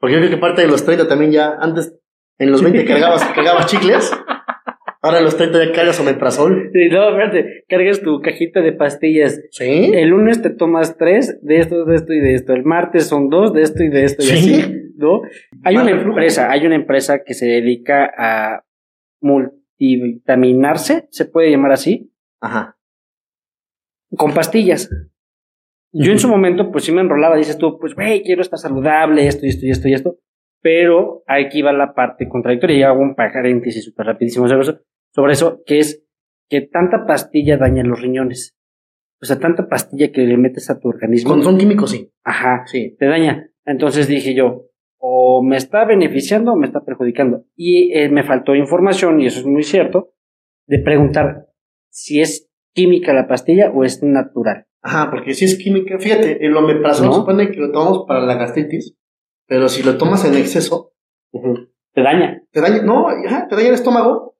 [0.00, 1.94] porque yo creo que parte de los 30 también ya, antes,
[2.38, 4.10] en los 20 cargabas, cargabas chicles,
[5.02, 6.70] ahora los 30 ya cargas omeprazol.
[6.72, 9.40] Sí, no, espérate, cargas tu cajita de pastillas.
[9.50, 9.90] Sí.
[9.94, 12.52] El lunes te tomas tres de esto, de esto y de esto.
[12.54, 14.32] El martes son dos de esto y de esto y Sí.
[14.54, 15.22] así, ¿no?
[15.64, 18.64] Hay una empresa, hay una empresa que se dedica a
[19.20, 22.76] multivitaminarse, se puede llamar así, Ajá.
[24.16, 24.90] con pastillas.
[25.94, 29.26] Yo en su momento, pues sí me enrolaba, dices tú, pues, güey, quiero estar saludable,
[29.26, 30.16] esto y esto y esto y esto.
[30.62, 34.80] Pero aquí va la parte contradictoria y hago un paréntesis súper rapidísimo sobre eso,
[35.12, 36.04] sobre eso, que es
[36.48, 38.56] que tanta pastilla daña los riñones.
[39.20, 41.30] O sea, tanta pastilla que le metes a tu organismo.
[41.30, 42.10] Con son químicos, sí.
[42.24, 42.96] Ajá, Sí.
[42.98, 43.48] te daña.
[43.64, 44.66] Entonces dije yo,
[44.98, 47.44] o me está beneficiando o me está perjudicando.
[47.56, 50.12] Y eh, me faltó información, y eso es muy cierto,
[50.66, 51.46] de preguntar
[51.88, 54.66] si es química la pastilla o es natural.
[54.82, 57.12] Ajá, porque si es química, fíjate, el omeprazol ¿No?
[57.12, 58.96] supone que lo tomamos para la gastritis,
[59.46, 60.92] pero si lo tomas en exceso,
[61.94, 62.42] Te daña.
[62.50, 64.31] te daña, no, ajá, te daña el estómago,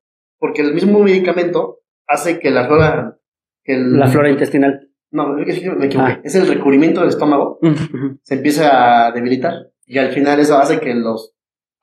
[0.43, 1.79] porque el mismo medicamento
[2.09, 3.17] hace que la flora,
[3.63, 4.89] que el- La flora intestinal.
[5.13, 6.21] no, es que me equivoqué, Ah.
[6.25, 7.61] es el recubrimiento del estómago,
[8.23, 9.55] se empieza a debilitar,
[9.87, 11.33] y al final eso hace que los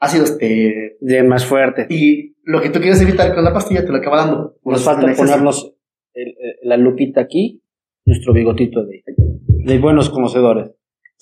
[0.01, 1.87] ácidos te, De más fuerte.
[1.89, 4.57] y lo que tú quieres evitar con la pastilla te lo acaba dando.
[4.65, 5.73] Nos falta ponernos
[6.13, 7.63] el- el- la lupita aquí,
[8.05, 9.03] nuestro bigotito de,
[9.47, 10.71] de buenos conocedores.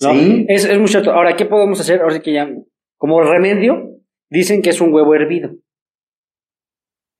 [0.00, 0.12] ¿no?
[0.12, 0.44] Sí.
[0.48, 1.12] Es, es cierto.
[1.12, 2.00] Ahora, ¿qué podemos hacer?
[2.00, 2.48] Ahora sí que ya,
[2.96, 3.96] como remedio,
[4.30, 5.50] dicen que es un huevo hervido.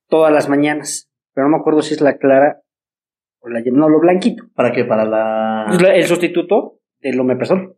[0.09, 1.09] Todas las mañanas.
[1.33, 2.61] Pero no me acuerdo si es la clara
[3.39, 3.61] o la.
[3.71, 4.43] No, lo blanquito.
[4.55, 4.83] ¿Para qué?
[4.83, 5.67] Para la...
[5.71, 7.75] Es la- el sustituto del omeprazol.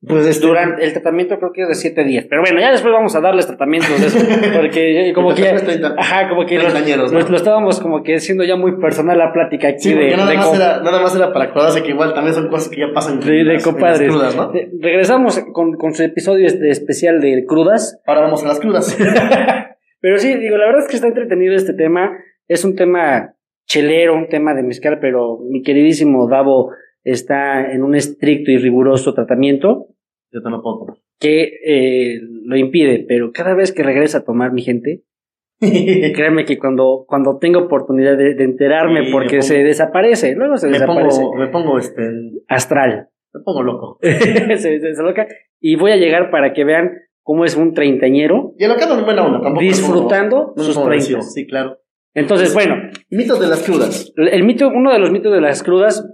[0.00, 2.24] Pues este- Durante el tratamiento creo que es de 7 días.
[2.30, 4.18] Pero bueno, ya después vamos a darles tratamientos de eso.
[4.56, 5.42] Porque como que...
[5.42, 5.94] Después 30.
[5.98, 7.18] Ajá, como que lo, Treintañeros, ¿no?
[7.18, 10.30] lo- lo estábamos como que siendo ya muy personal la plática aquí Sí, de, nada,
[10.30, 12.86] de más era, nada más era para acordarse que igual también son cosas que ya
[12.94, 14.08] pasan de- de en las compadres.
[14.08, 14.54] crudas, ¿no?
[14.54, 18.00] Eh, Regresamos con, con su episodio este especial de crudas.
[18.06, 18.96] Ahora vamos a las crudas.
[20.00, 22.16] Pero sí, digo, la verdad es que está entretenido este tema.
[22.46, 23.34] Es un tema
[23.66, 26.70] chelero, un tema de mezcal, pero mi queridísimo Davo
[27.04, 29.88] está en un estricto y riguroso tratamiento
[30.32, 30.96] Yo te lo puedo tomar.
[31.20, 35.02] que eh, lo impide, pero cada vez que regresa a tomar mi gente,
[35.60, 40.56] créeme que cuando, cuando tengo oportunidad de, de enterarme Sí, porque pongo- se desaparece, luego
[40.56, 41.20] se me desaparece.
[41.20, 42.02] pongo, me pongo este,
[42.48, 43.08] Astral.
[43.34, 43.98] me pongo loco.
[44.02, 45.26] se, se- se loca.
[45.60, 46.92] Y voy a llegar para que vean
[47.28, 49.60] cómo es un treintañero Y el acá no es buena onda, tampoco.
[49.60, 51.34] disfrutando no sus treintas.
[51.34, 51.76] Sí, claro.
[52.14, 52.76] Entonces, bueno,
[53.10, 54.10] Mitos de las crudas.
[54.16, 56.08] el mito, uno de los mitos de las crudas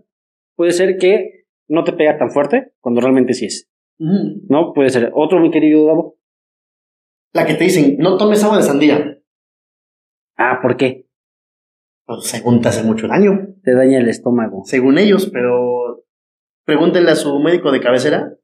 [0.56, 3.70] puede ser que no te pega tan fuerte cuando realmente sí es.
[3.96, 4.72] ¿No?
[4.74, 5.12] Puede ser.
[5.14, 6.16] Otro, mi querido Davo.
[7.32, 9.18] La que te dicen, no tomes agua de sandía.
[10.36, 11.06] Ah, ¿por qué?
[12.06, 13.54] Pues según te hace mucho daño.
[13.62, 14.62] Te daña el estómago.
[14.64, 16.04] Según ellos, pero
[16.64, 18.34] pregúntenle a su médico de cabecera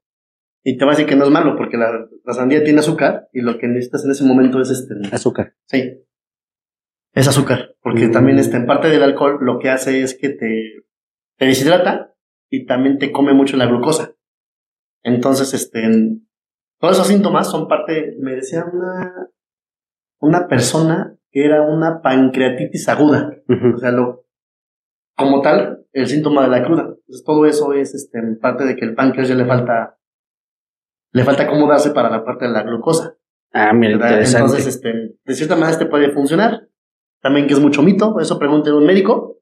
[0.63, 3.29] y te va a decir que no es malo porque la, la sandía tiene azúcar
[3.33, 4.95] y lo que necesitas en ese momento es este.
[5.15, 5.55] Azúcar.
[5.67, 6.03] Sí.
[7.15, 7.75] Es azúcar.
[7.83, 8.13] Porque Mm.
[8.13, 10.85] también este, en parte del alcohol lo que hace es que te,
[11.39, 12.15] te deshidrata
[12.51, 14.13] y también te come mucho la glucosa.
[15.03, 16.29] Entonces, este, en-
[16.79, 19.13] todos esos síntomas son parte, me decía una,
[20.21, 23.31] una persona que era una pancreatitis aguda.
[23.75, 24.25] O sea, lo,
[25.17, 26.83] como tal, el síntoma de la cruda.
[26.83, 29.99] Entonces, todo eso es este, parte de que el páncreas ya le falta,
[31.13, 33.17] le falta acomodarse para la parte de la glucosa.
[33.53, 34.47] Ah, mira, interesante.
[34.47, 34.93] Entonces, este,
[35.25, 36.69] de cierta manera este puede funcionar.
[37.21, 39.39] También que es mucho mito, eso pregúntenle a un médico.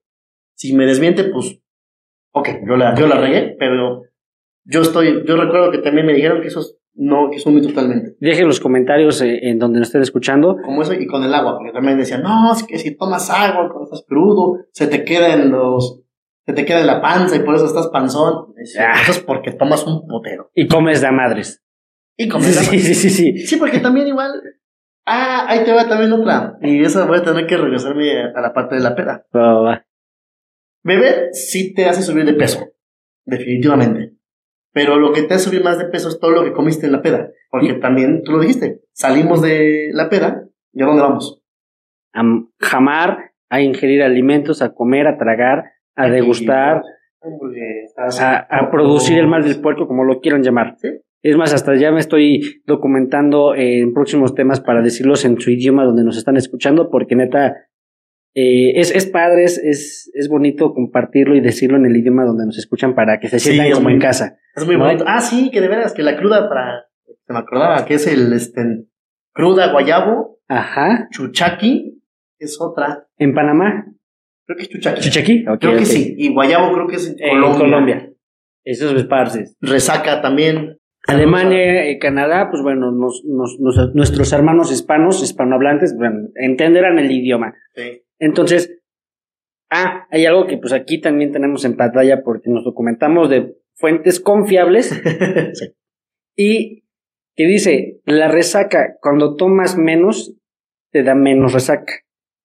[0.54, 1.61] Si me desmiente, pues,
[2.33, 4.02] ok, yo la, yo la regué, pero
[4.64, 7.68] yo estoy, yo recuerdo que también me dijeron que esos No, que es un mito
[7.68, 8.16] totalmente.
[8.18, 10.57] Dejen los comentarios eh, en donde nos estén escuchando.
[10.64, 13.68] Como eso y con el agua, porque también decían, no, es que si tomas agua
[13.68, 16.02] cuando estás crudo, se te queda en los,
[16.44, 18.47] se te queda en la panza y por eso estás panzón.
[18.78, 19.00] Ah.
[19.02, 20.50] Eso es porque tomas un potero.
[20.54, 21.62] Y comes de madres.
[22.16, 22.54] Y comes.
[22.56, 23.38] Sí, sí, sí, sí.
[23.38, 24.42] Sí, porque también igual.
[25.06, 26.58] Ah, ahí te va también otra.
[26.60, 29.26] Y eso voy a tener que regresarme a la parte de la peda.
[29.34, 29.86] Va, va.
[30.82, 32.72] Beber sí te hace subir de peso.
[33.24, 34.14] Definitivamente.
[34.72, 36.92] Pero lo que te hace subir más de peso es todo lo que comiste en
[36.92, 37.30] la peda.
[37.50, 41.42] Porque también, tú lo dijiste, salimos de la peda y a dónde vamos.
[42.12, 42.22] A
[42.60, 46.82] jamar, a ingerir alimentos, a comer, a tragar, a degustar,
[48.20, 50.76] A, a producir el mal del puerco, como lo quieran llamar.
[50.78, 50.88] Sí.
[51.22, 55.85] Es más, hasta ya me estoy documentando en próximos temas para decirlos en su idioma
[55.85, 57.57] donde nos están escuchando, porque neta,
[58.35, 59.59] eh, es, es padre, es,
[60.14, 63.48] es, bonito compartirlo y decirlo en el idioma donde nos escuchan para que se Sí,
[63.48, 64.37] sientan es como muy- en casa.
[64.54, 64.85] Es muy ¿No?
[64.85, 65.04] bonito.
[65.09, 66.85] Ah, sí, que de veras, que la cruda para.
[67.26, 68.62] Se me acordaba que es el este,
[69.35, 71.09] cruda guayabo, Ajá.
[71.11, 72.00] chuchaqui,
[72.38, 73.09] es otra.
[73.16, 73.87] En Panamá.
[74.48, 75.00] Creo que es chuchaqui.
[75.02, 75.44] ¿Chuchaqui?
[75.46, 76.14] Ok, Creo que sí.
[76.16, 77.58] Y guayabo creo que es en En Colombia.
[77.58, 78.12] Colombia.
[78.64, 79.56] Esos es parces.
[79.61, 80.78] Resaca también.
[81.06, 87.11] Alemania, eh, Canadá, pues bueno, nos, nos- nos- nuestros hermanos hispanos, hispanohablantes, bueno, entenderán el
[87.11, 87.54] idioma.
[87.74, 88.02] Sí.
[88.18, 88.78] Entonces,
[89.70, 94.18] ah, hay algo que pues aquí también tenemos en pantalla porque nos documentamos de fuentes
[94.18, 94.88] confiables
[95.54, 95.66] sí.
[96.37, 96.84] y
[97.37, 100.34] que dice, la resaca, cuando tomas menos,
[100.90, 101.92] te da menos resaca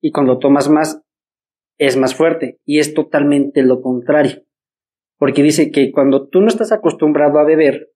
[0.01, 1.01] y cuando tomas más,
[1.77, 4.43] es más fuerte y es totalmente lo contrario.
[5.17, 7.89] Porque dice que cuando tú no estás acostumbrado a beber,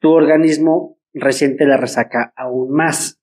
[0.00, 3.18] tu organismo resiente la resaca aún más.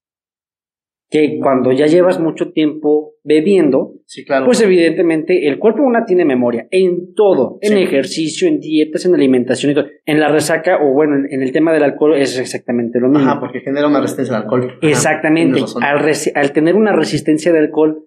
[1.11, 4.45] Que cuando ya llevas mucho tiempo bebiendo, Sí, claro.
[4.45, 7.79] pues evidentemente el cuerpo una tiene memoria en todo, en Sí.
[7.81, 9.87] ejercicio, en dietas, en alimentación y todo.
[10.05, 13.27] En la resaca o bueno, en- el tema del alcohol es exactamente lo mismo.
[13.27, 14.67] Ajá, porque genera una resistencia al alcohol.
[14.69, 15.61] Ajá, Exactamente.
[15.81, 18.05] Al, al tener una resistencia de alcohol,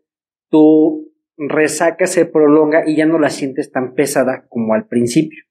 [0.49, 1.12] tu
[1.49, 5.45] resaca se prolonga y ya no la sientes tan pesada como al principio.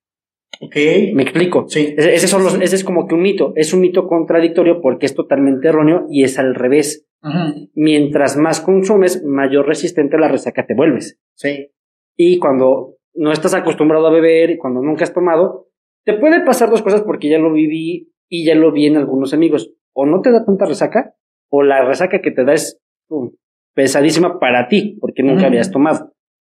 [0.60, 0.76] Ok.
[1.14, 1.66] ¿Me explico?
[1.68, 1.94] Sí.
[1.98, 3.54] Ese, son los- ese es como que un mito.
[3.56, 7.08] Es un mito contradictorio porque es totalmente erróneo y es al revés.
[7.24, 7.70] Ujú.
[7.76, 11.20] Mientras más consumes, mayor resistente a la resaca te vuelves.
[11.36, 11.72] Sí.
[12.18, 15.68] Y cuando no estás acostumbrado a beber y cuando nunca has tomado,
[16.06, 19.34] te puede pasar dos cosas porque ya lo viví y ya lo vi en algunos
[19.34, 19.74] amigos.
[19.94, 21.16] O no te da tanta resaca,
[21.50, 23.32] o la resaca que te da es pum,
[23.74, 26.14] pesadísima para ti, porque nunca habías tomado.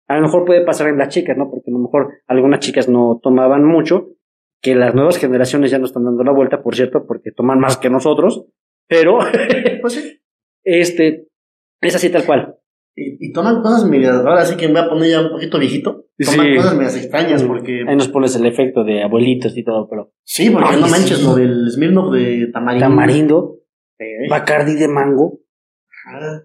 [0.07, 1.49] A lo mejor puede pasar en las chicas, ¿no?
[1.49, 4.09] Porque a lo mejor algunas chicas no tomaban mucho,
[4.61, 7.77] que las nuevas generaciones ya no están dando la vuelta, por cierto, porque toman más
[7.77, 8.45] que nosotros,
[8.87, 9.17] pero
[9.81, 10.21] Pues sí.
[10.63, 11.27] este
[11.81, 12.55] es así tal cual.
[12.95, 14.15] Y, y toman cosas medias.
[14.17, 16.05] Ahora sí que me voy a poner ya un poquito viejito.
[16.17, 16.55] Toman Sí.
[16.55, 17.83] cosas medias extrañas porque.
[17.87, 21.17] Ahí nos pones el efecto de abuelitos y todo, pero Sí, porque Ay, no manches
[21.17, 21.25] sí.
[21.25, 22.85] lo del Smirnoff de tamarindo.
[22.87, 23.55] tamarindo,
[23.97, 24.05] Sí.
[24.29, 25.39] Bacardi de mango,
[26.07, 26.43] Ajá.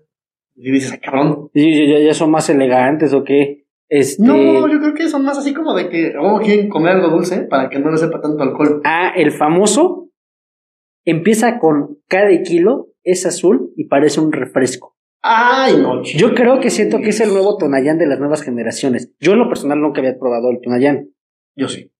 [0.63, 1.51] Y dices, "Ay, cabrón.
[1.55, 3.65] y ya, ya son más elegantes o qué.
[3.89, 7.09] Este, No, yo creo que son más así como de que, oh, quieren comer algo
[7.09, 8.83] dulce para que no le sepa tanto alcohol.
[8.85, 10.11] Ah, el famoso
[11.05, 14.97] empieza con cada kilo, es azul y parece un refresco.
[15.23, 16.19] Ay, no, chico.
[16.19, 19.13] Yo creo que siento que es el nuevo Tonayán de las nuevas generaciones.
[19.21, 21.11] Yo en lo personal nunca había probado el Tonayán.
[21.57, 21.91] Yo sí.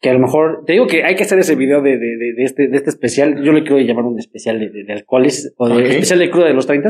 [0.00, 2.32] Que a lo mejor, te digo que hay que hacer ese video de, de, de,
[2.36, 3.42] de este, de este especial.
[3.44, 5.80] Yo le quiero llamar un especial de, de, de alcoholes o de Ok.
[5.90, 6.88] especial de cruda de los 30.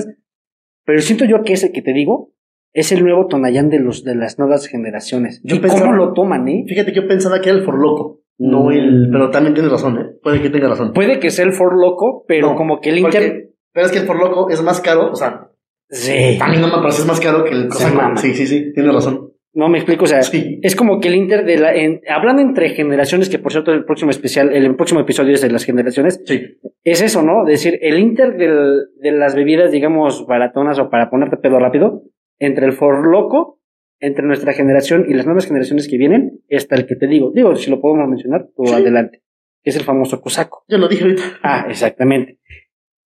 [0.89, 2.33] Pero siento yo que ese que te digo
[2.73, 5.43] es el nuevo Tonayán de, los, de las nuevas generaciones.
[5.45, 6.65] Yo ¿Y pensaba- cómo lo toman, eh?
[6.67, 8.23] Fíjate que yo pensaba que era el forloco.
[8.39, 8.73] No Mm.
[8.73, 9.09] el.
[9.13, 10.07] Pero también tienes razón, ¿eh?
[10.23, 10.95] Puede que tenga razón.
[10.95, 13.51] Puede que sea el For Loco, pero No, como que el Inter.
[13.75, 15.11] Pero es que el forloco es más caro.
[15.11, 15.51] O sea,
[15.91, 16.37] Sí.
[16.39, 17.69] también no me parece más caro que el.
[18.17, 18.73] Sí, sí, sí.
[18.73, 19.33] Tienes razón.
[19.59, 20.61] No me explico, o sea, Sí.
[20.63, 21.75] es como que el Inter de la.
[21.75, 25.51] en- hablando entre generaciones, que por cierto, el próximo especial, el, próximo episodio es de
[25.51, 26.59] las generaciones, Sí.
[26.85, 27.45] es eso, ¿no?
[27.45, 32.05] Decir, el Inter del- de las bebidas, digamos, baratonas o para ponerte pedo rápido,
[32.39, 33.59] entre el For Loco,
[33.99, 37.33] entre nuestra generación y las nuevas generaciones que vienen, está el que te digo.
[37.35, 38.75] Digo, si lo podemos mencionar, tú Sí.
[38.75, 39.23] adelante.
[39.65, 40.63] Es el famoso cosaco.
[40.69, 41.23] Yo lo dije ahorita.
[41.43, 42.39] Ah, exactamente.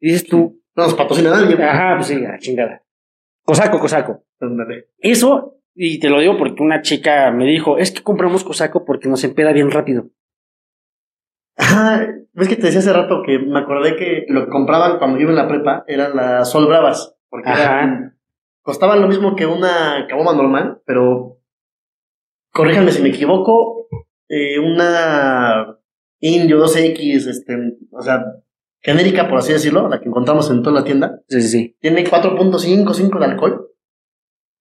[0.00, 1.54] Y dices tú, No nos patrocina nadie.
[1.64, 2.82] ajá, pues sí, a la chingada.
[3.42, 4.24] Cosaco, cosaco.
[4.38, 4.88] Ándale.
[4.98, 9.08] Eso, y te lo digo porque una chica me dijo, es que compramos cosaco porque
[9.08, 10.10] nos empeda bien rápido.
[11.58, 15.20] Ah, ves que te decía hace rato que me acordé que lo que compraban cuando
[15.20, 17.14] iba en la prepa eran las Sol Bravas.
[17.28, 18.18] Porque eran-
[18.62, 21.38] costaban lo mismo que una caboma normal, pero
[22.52, 23.88] corríjanme si me equivoco,
[24.28, 25.78] eh, una
[26.20, 27.56] Indio 2X, este,
[27.90, 28.22] o sea,
[28.80, 31.76] genérica por así decirlo, la que encontramos en toda la tienda, Sí, sí, sí.
[31.80, 33.68] tiene 4.5, 5 de alcohol,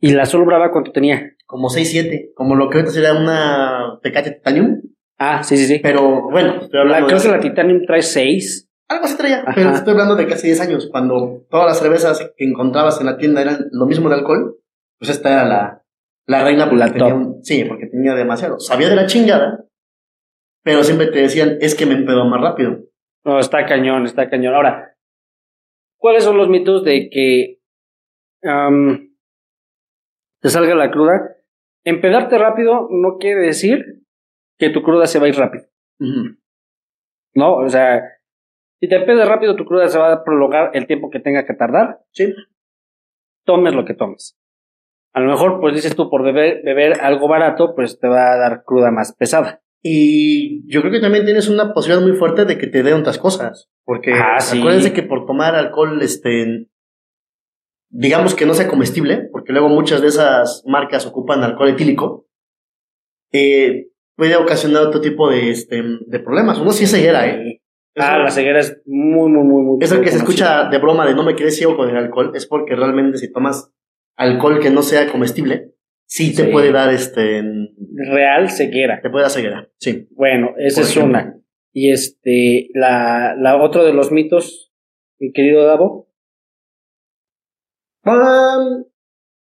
[0.01, 1.35] ¿Y la Sol Brava cuánto tenía?
[1.45, 4.81] como 6, 7, como lo que ahorita sería una Tecate Titanium.
[5.19, 5.79] Ah, sí, sí, sí.
[5.83, 7.25] Pero bueno, estoy La, hablando creo de...
[7.25, 8.69] que la Titanium trae 6.
[8.87, 9.51] Algo así traía, Ajá.
[9.53, 13.17] pero estoy hablando de casi 10 años, cuando todas las cervezas que encontrabas en la
[13.17, 14.57] tienda eran lo mismo de alcohol,
[14.97, 15.83] pues esta era la,
[16.25, 17.17] la reina porque La tenía top.
[17.17, 18.57] un- sí, porque tenía demasiado.
[18.59, 19.65] Sabía de la chingada,
[20.63, 22.79] pero siempre te decían, es que me empedo más rápido.
[23.25, 24.55] No, está cañón, está cañón.
[24.55, 24.95] Ahora,
[25.97, 27.59] ¿cuáles son los mitos de que
[30.41, 31.35] te salga la cruda?
[31.83, 34.03] Empedarte rápido no quiere decir
[34.57, 35.65] que tu cruda se va a ir rápido.
[37.33, 37.55] ¿no?
[37.55, 38.01] O sea,
[38.79, 41.53] si te empedas rápido, tu cruda se va a prolongar el tiempo que tenga que
[41.53, 41.99] tardar.
[42.11, 42.33] Sí.
[43.45, 44.37] Tomes lo que tomes.
[45.13, 48.37] A lo mejor, pues dices tú, por beber, beber algo barato, pues te va a
[48.37, 49.61] dar cruda más pesada.
[49.83, 53.17] Y yo creo que también tienes una posibilidad muy fuerte de que te den otras
[53.17, 53.69] cosas.
[53.83, 54.59] Porque Ah, sí.
[54.59, 56.67] acuérdense que por tomar alcohol, este,
[57.91, 62.27] digamos que no sea comestible, porque luego muchas de esas marcas ocupan alcohol etílico,
[63.31, 66.57] eh, puede ocasionar otro tipo de, este, de problemas.
[66.59, 67.61] Uno sí es ceguera, ¿eh?
[67.93, 69.77] Eso- Ah, la ceguera es muy, muy, muy, muy.
[69.81, 72.45] Eso que se escucha de broma de no me quedé ciego con el alcohol es
[72.45, 73.69] porque realmente si tomas
[74.15, 75.73] alcohol que no sea comestible,
[76.05, 76.51] sí te Sí.
[76.51, 77.43] puede dar este,
[78.09, 79.01] Real ceguera.
[79.01, 79.69] te puede dar ceguera.
[79.77, 80.07] Sí.
[80.11, 81.35] Bueno, esa es una.
[81.73, 84.71] Y este, la, la otro de los mitos,
[85.19, 86.07] mi querido Davo.
[88.05, 88.83] Um,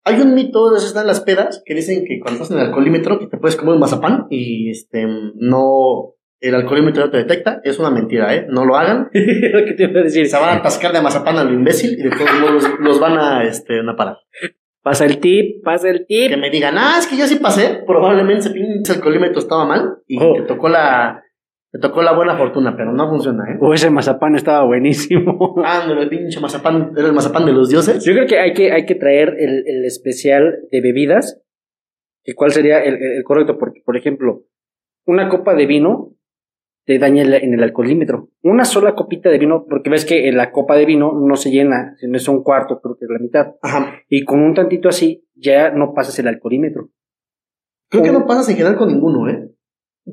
[0.04, 2.66] hay un mito, de esos están las pedas, que dicen que cuando estás en el
[2.66, 7.60] alcoholímetro que te puedes comer un mazapán y este no el alcoholímetro no te detecta,
[7.64, 8.46] es una mentira, ¿eh?
[8.48, 9.08] No lo hagan.
[9.12, 10.28] que te iba a decir.
[10.28, 13.00] Se van a atascar de mazapán a lo imbécil y de todos modos los, los
[13.00, 14.18] van a, este, a parar.
[14.82, 16.28] Pasa el tip, pasa el tip.
[16.30, 20.18] Que me digan, ah, es que yo sí pasé, probablemente ese alcoholímetro estaba mal y
[20.20, 20.34] Oh.
[20.34, 21.22] te tocó la
[21.76, 23.58] te tocó la buena fortuna, pero no funciona, ¿eh?
[23.60, 25.54] O ese mazapán estaba buenísimo.
[25.64, 28.04] Ándale, el pinche mazapán, era el mazapán de los dioses.
[28.04, 31.42] Yo creo que hay que, hay que traer el, el especial de bebidas.
[32.24, 33.58] ¿Y cuál sería el, el- correcto?
[33.58, 34.44] Porque, por ejemplo,
[35.06, 36.12] una copa de vino
[36.84, 38.30] te daña en el alcoholímetro.
[38.42, 41.94] Una sola copita de vino, porque ves que la copa de vino no se llena,
[41.98, 43.54] sino es un cuarto, creo que es la mitad.
[43.60, 43.94] Ajá.
[44.08, 46.90] Y con un tantito así, ya no pasas el alcoholímetro.
[47.88, 49.48] Creo que no pasas en general con ninguno, ¿eh?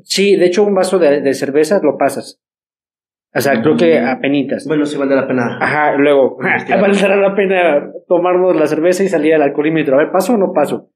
[0.02, 2.40] Sí, de hecho, un vaso de, de cerveza lo pasas.
[3.36, 4.64] O sea, creo que a penitas.
[4.66, 5.58] Bueno, sí vale la pena.
[5.60, 6.38] Ajá, luego,
[6.80, 9.94] valdrá la pena tomarnos la cerveza y salir al alcoholímetro.
[9.96, 10.90] A ver, ¿paso o no paso?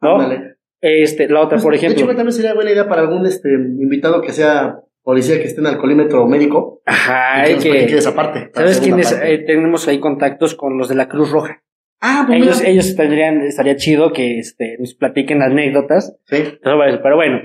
[0.00, 0.20] ¿No?
[0.20, 0.56] Ándale.
[0.80, 2.16] Este, la otra, Pues, por De hecho, ejemplo.
[2.16, 6.26] también sería buena idea para algún este invitado que sea policía que esté en alcoholímetro
[6.26, 6.80] médico.
[6.86, 7.96] Ajá, y que que.
[7.98, 8.50] esa parte.
[8.54, 9.12] ¿Sabes quiénes?
[9.22, 11.62] Eh, tenemos ahí contactos con los de la Cruz Roja.
[12.00, 12.70] ah, pues Ellos, mira.
[12.70, 16.16] ellos tendrían, estaría chido que este, nos platiquen anécdotas.
[16.24, 16.58] Sí.
[16.62, 17.40] Pero bueno.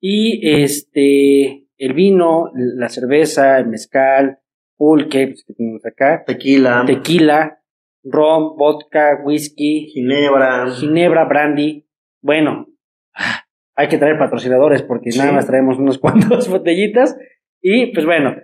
[0.00, 4.38] Y este, el vino, la cerveza, el mezcal,
[4.76, 7.62] pulque, pues, que tenemos acá, Tequila, tequila,
[8.02, 10.70] ron, vodka, whisky, ginebra.
[10.70, 11.86] ginebra, brandy.
[12.22, 12.66] Bueno,
[13.14, 13.44] ah,
[13.76, 15.18] hay que traer patrocinadores porque Sí.
[15.18, 15.98] nada más traemos unos
[16.38, 17.16] cuantos botellitas.
[17.60, 18.36] Y pues bueno,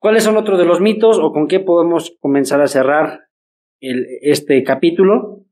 [0.00, 3.28] ¿cuáles son otros de los mitos o con qué podemos comenzar a cerrar
[3.80, 5.44] el, este capítulo?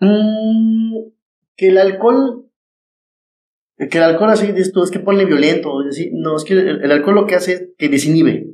[0.00, 0.98] Mm,
[1.56, 2.41] que el alcohol.
[3.90, 5.82] Que el alcohol así dices tú, es que pone violento.
[5.82, 8.46] decir, no, es que el, el alcohol lo que hace es que desinhibe.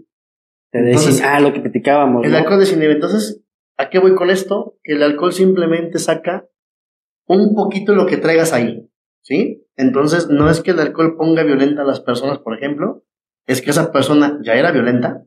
[0.70, 2.24] Te Entonces, decía, ah, lo que platicábamos.
[2.24, 2.38] El ¿no?
[2.38, 2.92] alcohol desinhibe.
[2.92, 3.42] Entonces,
[3.76, 4.78] ¿a qué voy con esto?
[4.82, 6.46] Que el alcohol simplemente saca
[7.26, 8.88] un poquito lo que traigas ahí.
[9.22, 9.66] ¿Sí?
[9.76, 13.04] Entonces, no es que el alcohol ponga violenta a las personas, por ejemplo,
[13.46, 15.24] es que esa persona ya era violenta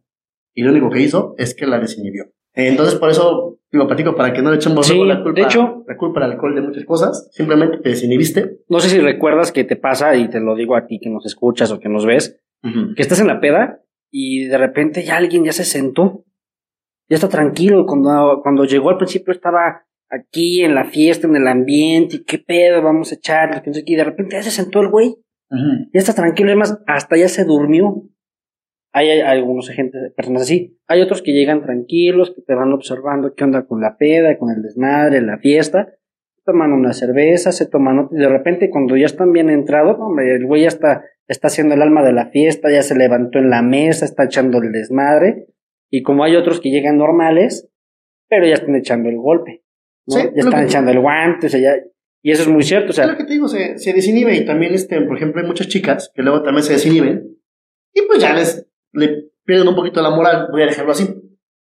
[0.53, 2.25] y lo único que hizo es que la desinhibió.
[2.53, 5.83] Entonces, por eso, digo, platico, para que no le echemos Sí, la culpa, de hecho-
[5.87, 8.59] la culpa al alcohol de muchas cosas, simplemente te desinhibiste.
[8.69, 11.25] No sé si recuerdas que te pasa, y te lo digo a ti que nos
[11.25, 12.39] escuchas o que nos ves,
[12.95, 13.79] que estás en la peda
[14.11, 16.25] y de repente ya alguien ya se sentó,
[17.09, 17.85] ya está tranquilo.
[17.85, 22.37] Cuando, cuando llegó al principio estaba aquí en la fiesta, en el ambiente, y qué
[22.39, 25.15] pedo, vamos a qué, y de repente ya se sentó el güey,
[25.49, 25.89] Ujú.
[25.93, 28.03] ya está tranquilo, además hasta ya se durmió.
[28.93, 30.77] Hay, hay algunos gente, personas así.
[30.87, 34.49] Hay otros que llegan tranquilos, que te van observando qué onda con la peda, con
[34.49, 35.93] el desmadre, la fiesta.
[36.43, 40.33] Toman una cerveza, se toman otra, y de repente cuando ya están bien entrados, hombre,
[40.35, 43.49] el güey ya está, está haciendo el alma de la fiesta, ya se levantó en
[43.49, 45.47] la mesa, está echando el desmadre.
[45.89, 47.69] Y como hay otros que llegan normales,
[48.27, 49.63] pero ya están echando el golpe.
[50.07, 50.15] ¿no?
[50.15, 51.75] Sí, ya están echando el guante, o sea, ya,
[52.23, 54.35] y eso es muy cierto, o Es sea, lo que te digo, se, se desinhibe
[54.35, 57.37] y también, este, por ejemplo, hay muchas chicas que luego también se desinhiben
[57.93, 61.07] y pues ya les le pierden un poquito la moral, voy a dejarlo así.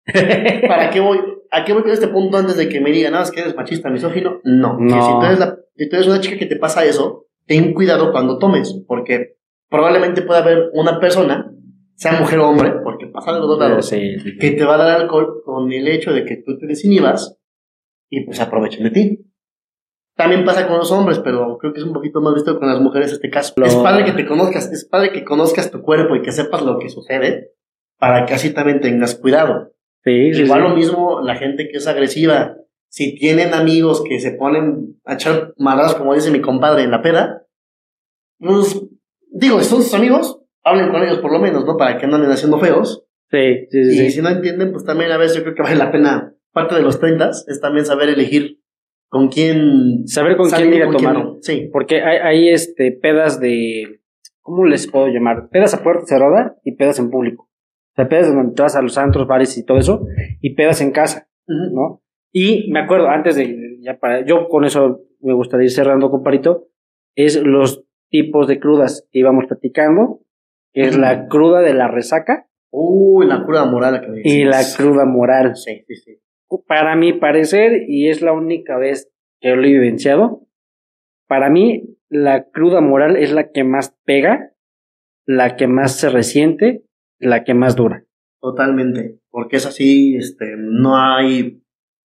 [0.67, 1.19] ¿Para qué voy?
[1.51, 3.55] ¿A qué voy con este punto antes de que me digan, nada, es que eres
[3.55, 4.39] machista, misógino?
[4.43, 4.77] No.
[4.77, 5.01] Que No.
[5.05, 8.11] si, tú eres la- si tú eres una chica que te pasa eso, ten cuidado
[8.11, 9.37] cuando tomes, porque
[9.69, 11.51] probablemente pueda haber una persona,
[11.95, 14.37] sea mujer o hombre, porque pasa de los dos lados, Sí, sí, sí.
[14.37, 17.37] que te va a dar alcohol con el hecho de que tú te desinhibas
[18.09, 19.28] y pues aprovechen de ti.
[20.19, 22.81] También pasa con los hombres, pero creo que es un poquito más visto con las
[22.81, 23.53] mujeres este caso.
[23.55, 26.61] Lo- Es padre que te conozcas, es padre que conozcas tu cuerpo y que sepas
[26.61, 27.53] lo que sucede
[27.97, 29.71] para que así también tengas cuidado.
[30.03, 30.67] Sí, sí, Igual sí.
[30.67, 32.57] lo mismo la gente que es agresiva.
[32.89, 37.01] Si tienen amigos que se ponen a echar maladas, como dice mi compadre, en la
[37.01, 37.43] peda,
[38.39, 38.81] pues
[39.31, 41.77] digo, si son sus amigos, hablen con ellos por lo menos, ¿no?
[41.77, 43.05] Para que no anden haciendo feos.
[43.31, 45.75] Sí, sí, sí, Y si no entienden, pues también a veces yo creo que vale
[45.75, 48.59] la pena, parte de los 30 es también saber elegir
[49.09, 51.13] con quién Saber con quién ir a tomar.
[51.13, 51.37] no.
[51.41, 54.01] Sí, Porque hay, hay este pedas de.
[54.41, 55.49] ¿Cómo les puedo llamar?
[55.49, 57.43] Pedas a puerta cerrada y pedas en público.
[57.43, 60.05] O sea, pedas donde te vas a los antros, bares y todo eso,
[60.41, 61.27] y pedas en casa.
[61.47, 62.01] ¿no?
[62.31, 63.77] Y me acuerdo, antes de.
[63.81, 66.67] Ya para, yo con eso me gustaría ir cerrando, comparito,
[67.15, 70.21] es los tipos de crudas que íbamos platicando,
[70.73, 74.61] que es la cruda de la resaca Uy, la cura moral que me y la
[74.77, 75.55] cruda moral.
[75.55, 76.19] Sí, sí, sí.
[76.67, 80.47] Para mi parecer, y es la única vez que lo he vivenciado,
[81.27, 84.53] para mí la cruda moral es la que más pega,
[85.25, 86.83] la que más se resiente,
[87.19, 88.03] la que más dura.
[88.41, 89.19] Totalmente.
[89.29, 91.61] Porque es así, este, no hay,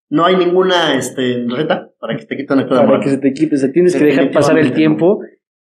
[0.09, 3.03] no hay ninguna, este, receta para que te quiten la cura Para moral.
[3.03, 5.21] que se te quite, o sea, tienes que dejar pasar el tiempo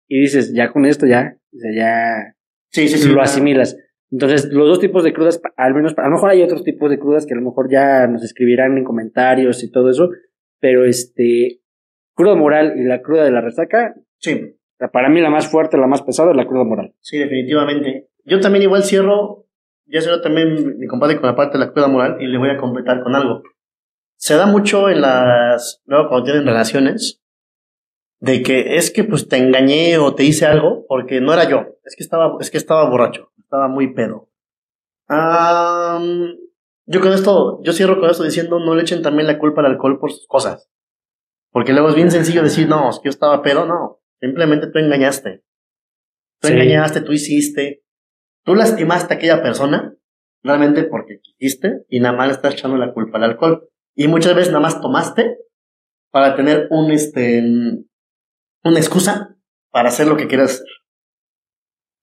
[0.09, 2.35] y dices, ya con esto ya, ya
[2.71, 3.13] Sí, sí, sí.
[3.13, 3.77] lo asimilas.
[4.13, 6.99] Entonces, los dos tipos de crudas, al menos, a lo mejor hay otros tipos de
[6.99, 10.11] crudas que a lo mejor ya nos escribirán en comentarios y todo eso,
[10.61, 11.61] pero este,
[12.15, 14.55] cruda moral y la cruda de la resaca, Sí,
[14.93, 16.95] para mí la más fuerte, la más pesada es la cruda moral.
[17.01, 18.11] sí, definitivamente.
[18.25, 19.47] Yo también igual cierro,
[19.87, 22.51] ya cierro también mi compadre con la parte de la cruda moral y le voy
[22.51, 23.43] a completar con algo.
[24.17, 27.21] Se da mucho en las, luego cuando tienen relaciones,
[28.21, 31.65] de que es que pues te engañé o te hice algo porque no era yo,
[31.85, 34.31] es que estaba, es que estaba borracho, estaba muy pedo.
[36.87, 39.67] Yo con esto, yo cierro con esto diciendo no le echen también la culpa al
[39.73, 40.71] alcohol por sus cosas.
[41.51, 44.01] Porque luego es bien sencillo decir, no, es que yo estaba pedo, no.
[44.21, 45.45] Simplemente tú engañaste.
[46.41, 46.55] Tú Sí.
[46.55, 47.85] engañaste, tú hiciste.
[48.43, 49.95] Tú lastimaste a aquella persona,
[50.43, 53.69] realmente porque quisiste, y nada más le estás echando la culpa al alcohol.
[53.95, 55.37] Y muchas veces nada más tomaste
[56.11, 57.43] para tener un, este,
[58.65, 59.37] una excusa
[59.71, 60.67] para hacer lo que quieras hacer.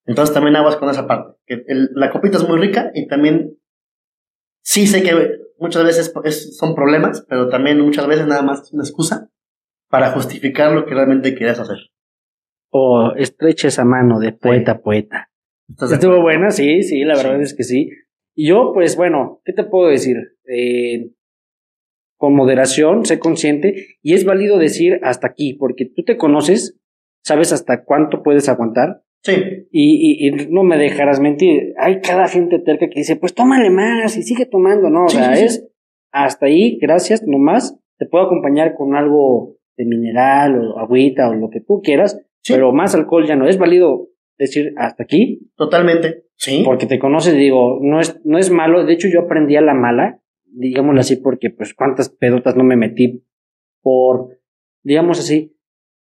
[0.10, 1.38] Entonces también aguas con esa parte.
[1.46, 3.58] Que el- la copita es muy rica y también
[4.62, 5.14] sí sé que
[5.60, 9.30] muchas veces es- son problemas, pero también muchas veces nada más es una excusa
[9.90, 11.78] para justificar lo que realmente querías hacer.
[12.72, 15.30] O estrecha esa mano de poeta a poeta.
[15.68, 17.44] ¿Estás de Estuvo buena, sí, sí, la verdad Sí.
[17.44, 17.90] es que sí.
[18.36, 20.18] Y yo, pues bueno, ¿qué te puedo decir?
[20.46, 21.12] Eh,
[22.18, 26.78] con moderación, sé consciente, y es válido decir hasta aquí, porque tú te conoces,
[27.24, 29.34] sabes hasta cuánto puedes aguantar, Sí,
[29.72, 31.74] y, y- y no me dejarás mentir.
[31.78, 35.06] Hay cada gente terca que dice, pues tómale más y sigue tomando, ¿no?
[35.06, 35.46] O Sí, sea, sí, sí.
[35.46, 35.68] es
[36.12, 37.78] hasta ahí, gracias, nomás.
[37.98, 42.72] Te puedo acompañar con algo de mineral o agüita o lo que tú quieras, pero
[42.72, 43.48] más alcohol ya no.
[43.48, 44.08] Es válido
[44.38, 46.24] decir hasta aquí, totalmente.
[46.36, 46.64] Sí.
[46.66, 48.86] porque te conoces, digo, no es, no es malo.
[48.86, 52.78] De hecho, yo aprendí a la mala, digámoslo así, porque pues cuántas pedotas no me
[52.78, 53.26] metí
[53.82, 54.40] por,
[54.84, 55.58] digamos así,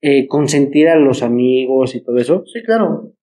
[0.08, 2.43] eh, consentir a los amigos y todo eso.
[2.45, 3.14] Sí, claro.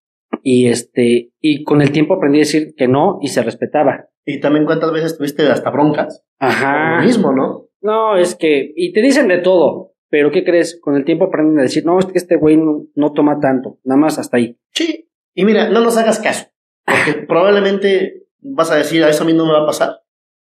[0.42, 4.08] Y este, y con el tiempo aprendí a decir que no y se respetaba.
[4.26, 6.24] Y también cuántas veces tuviste hasta broncas.
[6.40, 6.96] Ajá.
[6.96, 7.68] Lo mismo, ¿no?
[7.82, 10.80] No, es que, y te dicen de todo, pero ¿qué crees?
[10.80, 13.78] Con el tiempo aprenden a decir, no, es que este güey no, no toma tanto,
[13.84, 14.58] nada más hasta ahí.
[14.72, 15.08] Sí.
[15.34, 16.46] Y mira, no nos hagas caso.
[16.84, 20.00] Porque probablemente vas a decir, a eso a mí no me va a pasar.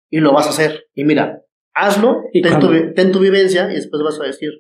[0.09, 0.85] Y lo vas a hacer.
[0.95, 1.43] Y mira,
[1.75, 4.51] hazlo, ¿Y ten tu, ten tu vivencia y después vas a decir,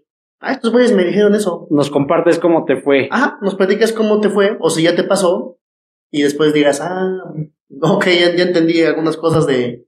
[0.41, 1.67] ah, estos güeyes me dijeron eso.
[1.71, 3.09] Nos compartes cómo te fue.
[3.11, 5.59] Ajá, nos platicas cómo te fue o si ya te pasó
[6.11, 7.23] y después digas, ah,
[7.83, 9.87] ok, ya, ya entendí algunas cosas de,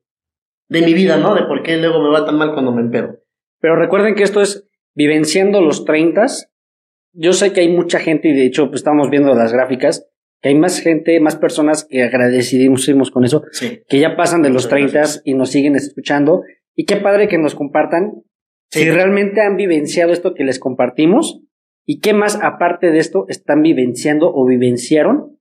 [0.69, 1.35] de mi vida, ¿no?
[1.35, 3.19] De por qué luego me va tan mal cuando me empedo.
[3.61, 6.27] Pero recuerden que esto es vivenciando los 30.
[7.15, 10.07] Yo sé que hay mucha gente, y de hecho, pues estamos viendo las gráficas,
[10.41, 13.83] que hay más gente, más personas que agradecidísimos con eso, Sí.
[13.89, 15.23] que ya pasan de los Muchas 30 gracias.
[15.25, 16.43] y nos siguen escuchando.
[16.75, 18.23] Y qué padre que nos compartan
[18.73, 18.81] Sí.
[18.85, 21.43] si realmente han vivenciado esto que les compartimos
[21.87, 25.39] y qué más aparte de esto están vivenciando o vivenciaron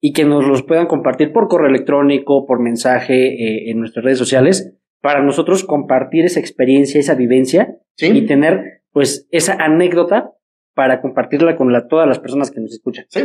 [0.00, 4.18] y que nos los puedan compartir por correo electrónico, por mensaje eh, en nuestras redes
[4.18, 8.06] sociales para nosotros compartir esa experiencia, esa vivencia Sí.
[8.12, 10.32] y tener pues esa anécdota
[10.74, 13.20] para compartirla con la- todas las personas que nos escuchan, Sí.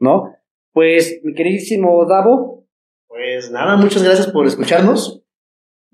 [0.00, 0.34] ¿no?
[0.72, 2.66] Pues mi queridísimo Davo,
[3.08, 5.23] Pues nada, muchas gracias por escucharnos.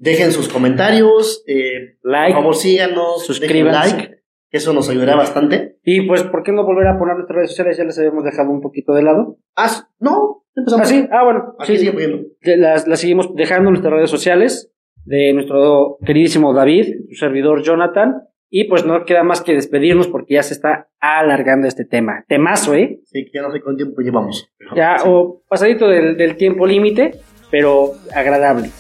[0.01, 3.96] Dejen sus comentarios, eh, like, por favor síganos, suscríbanse.
[3.96, 4.20] Like.
[4.51, 5.76] Eso nos ayudará bastante.
[5.84, 7.76] Y pues, ¿por qué no volver a poner nuestras redes sociales?
[7.76, 9.36] Ya las habíamos dejado un poquito de lado.
[9.57, 10.90] Ah, no, empezamos.
[10.90, 11.55] ¿Ah, ah bueno.
[11.59, 14.72] Aquí sí, sigue las, las seguimos dejando en nuestras redes sociales
[15.05, 18.22] de nuestro queridísimo David, su servidor Jonathan.
[18.48, 22.24] Y pues no queda más que despedirnos porque ya se está alargando este tema.
[22.26, 23.01] Temazo, ¿eh?
[23.05, 24.51] Sí, que ya no sé cuánto tiempo llevamos.
[24.74, 27.12] Ya, o pasadito del, del tiempo límite,
[27.51, 28.70] pero agradable.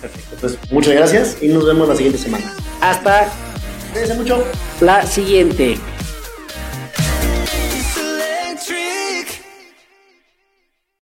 [0.00, 0.36] Perfecto.
[0.40, 2.52] Pues muchas gracias y nos vemos la siguiente semana.
[2.80, 3.28] Hasta.
[3.92, 4.44] Cuídense mucho.
[4.80, 5.78] La siguiente.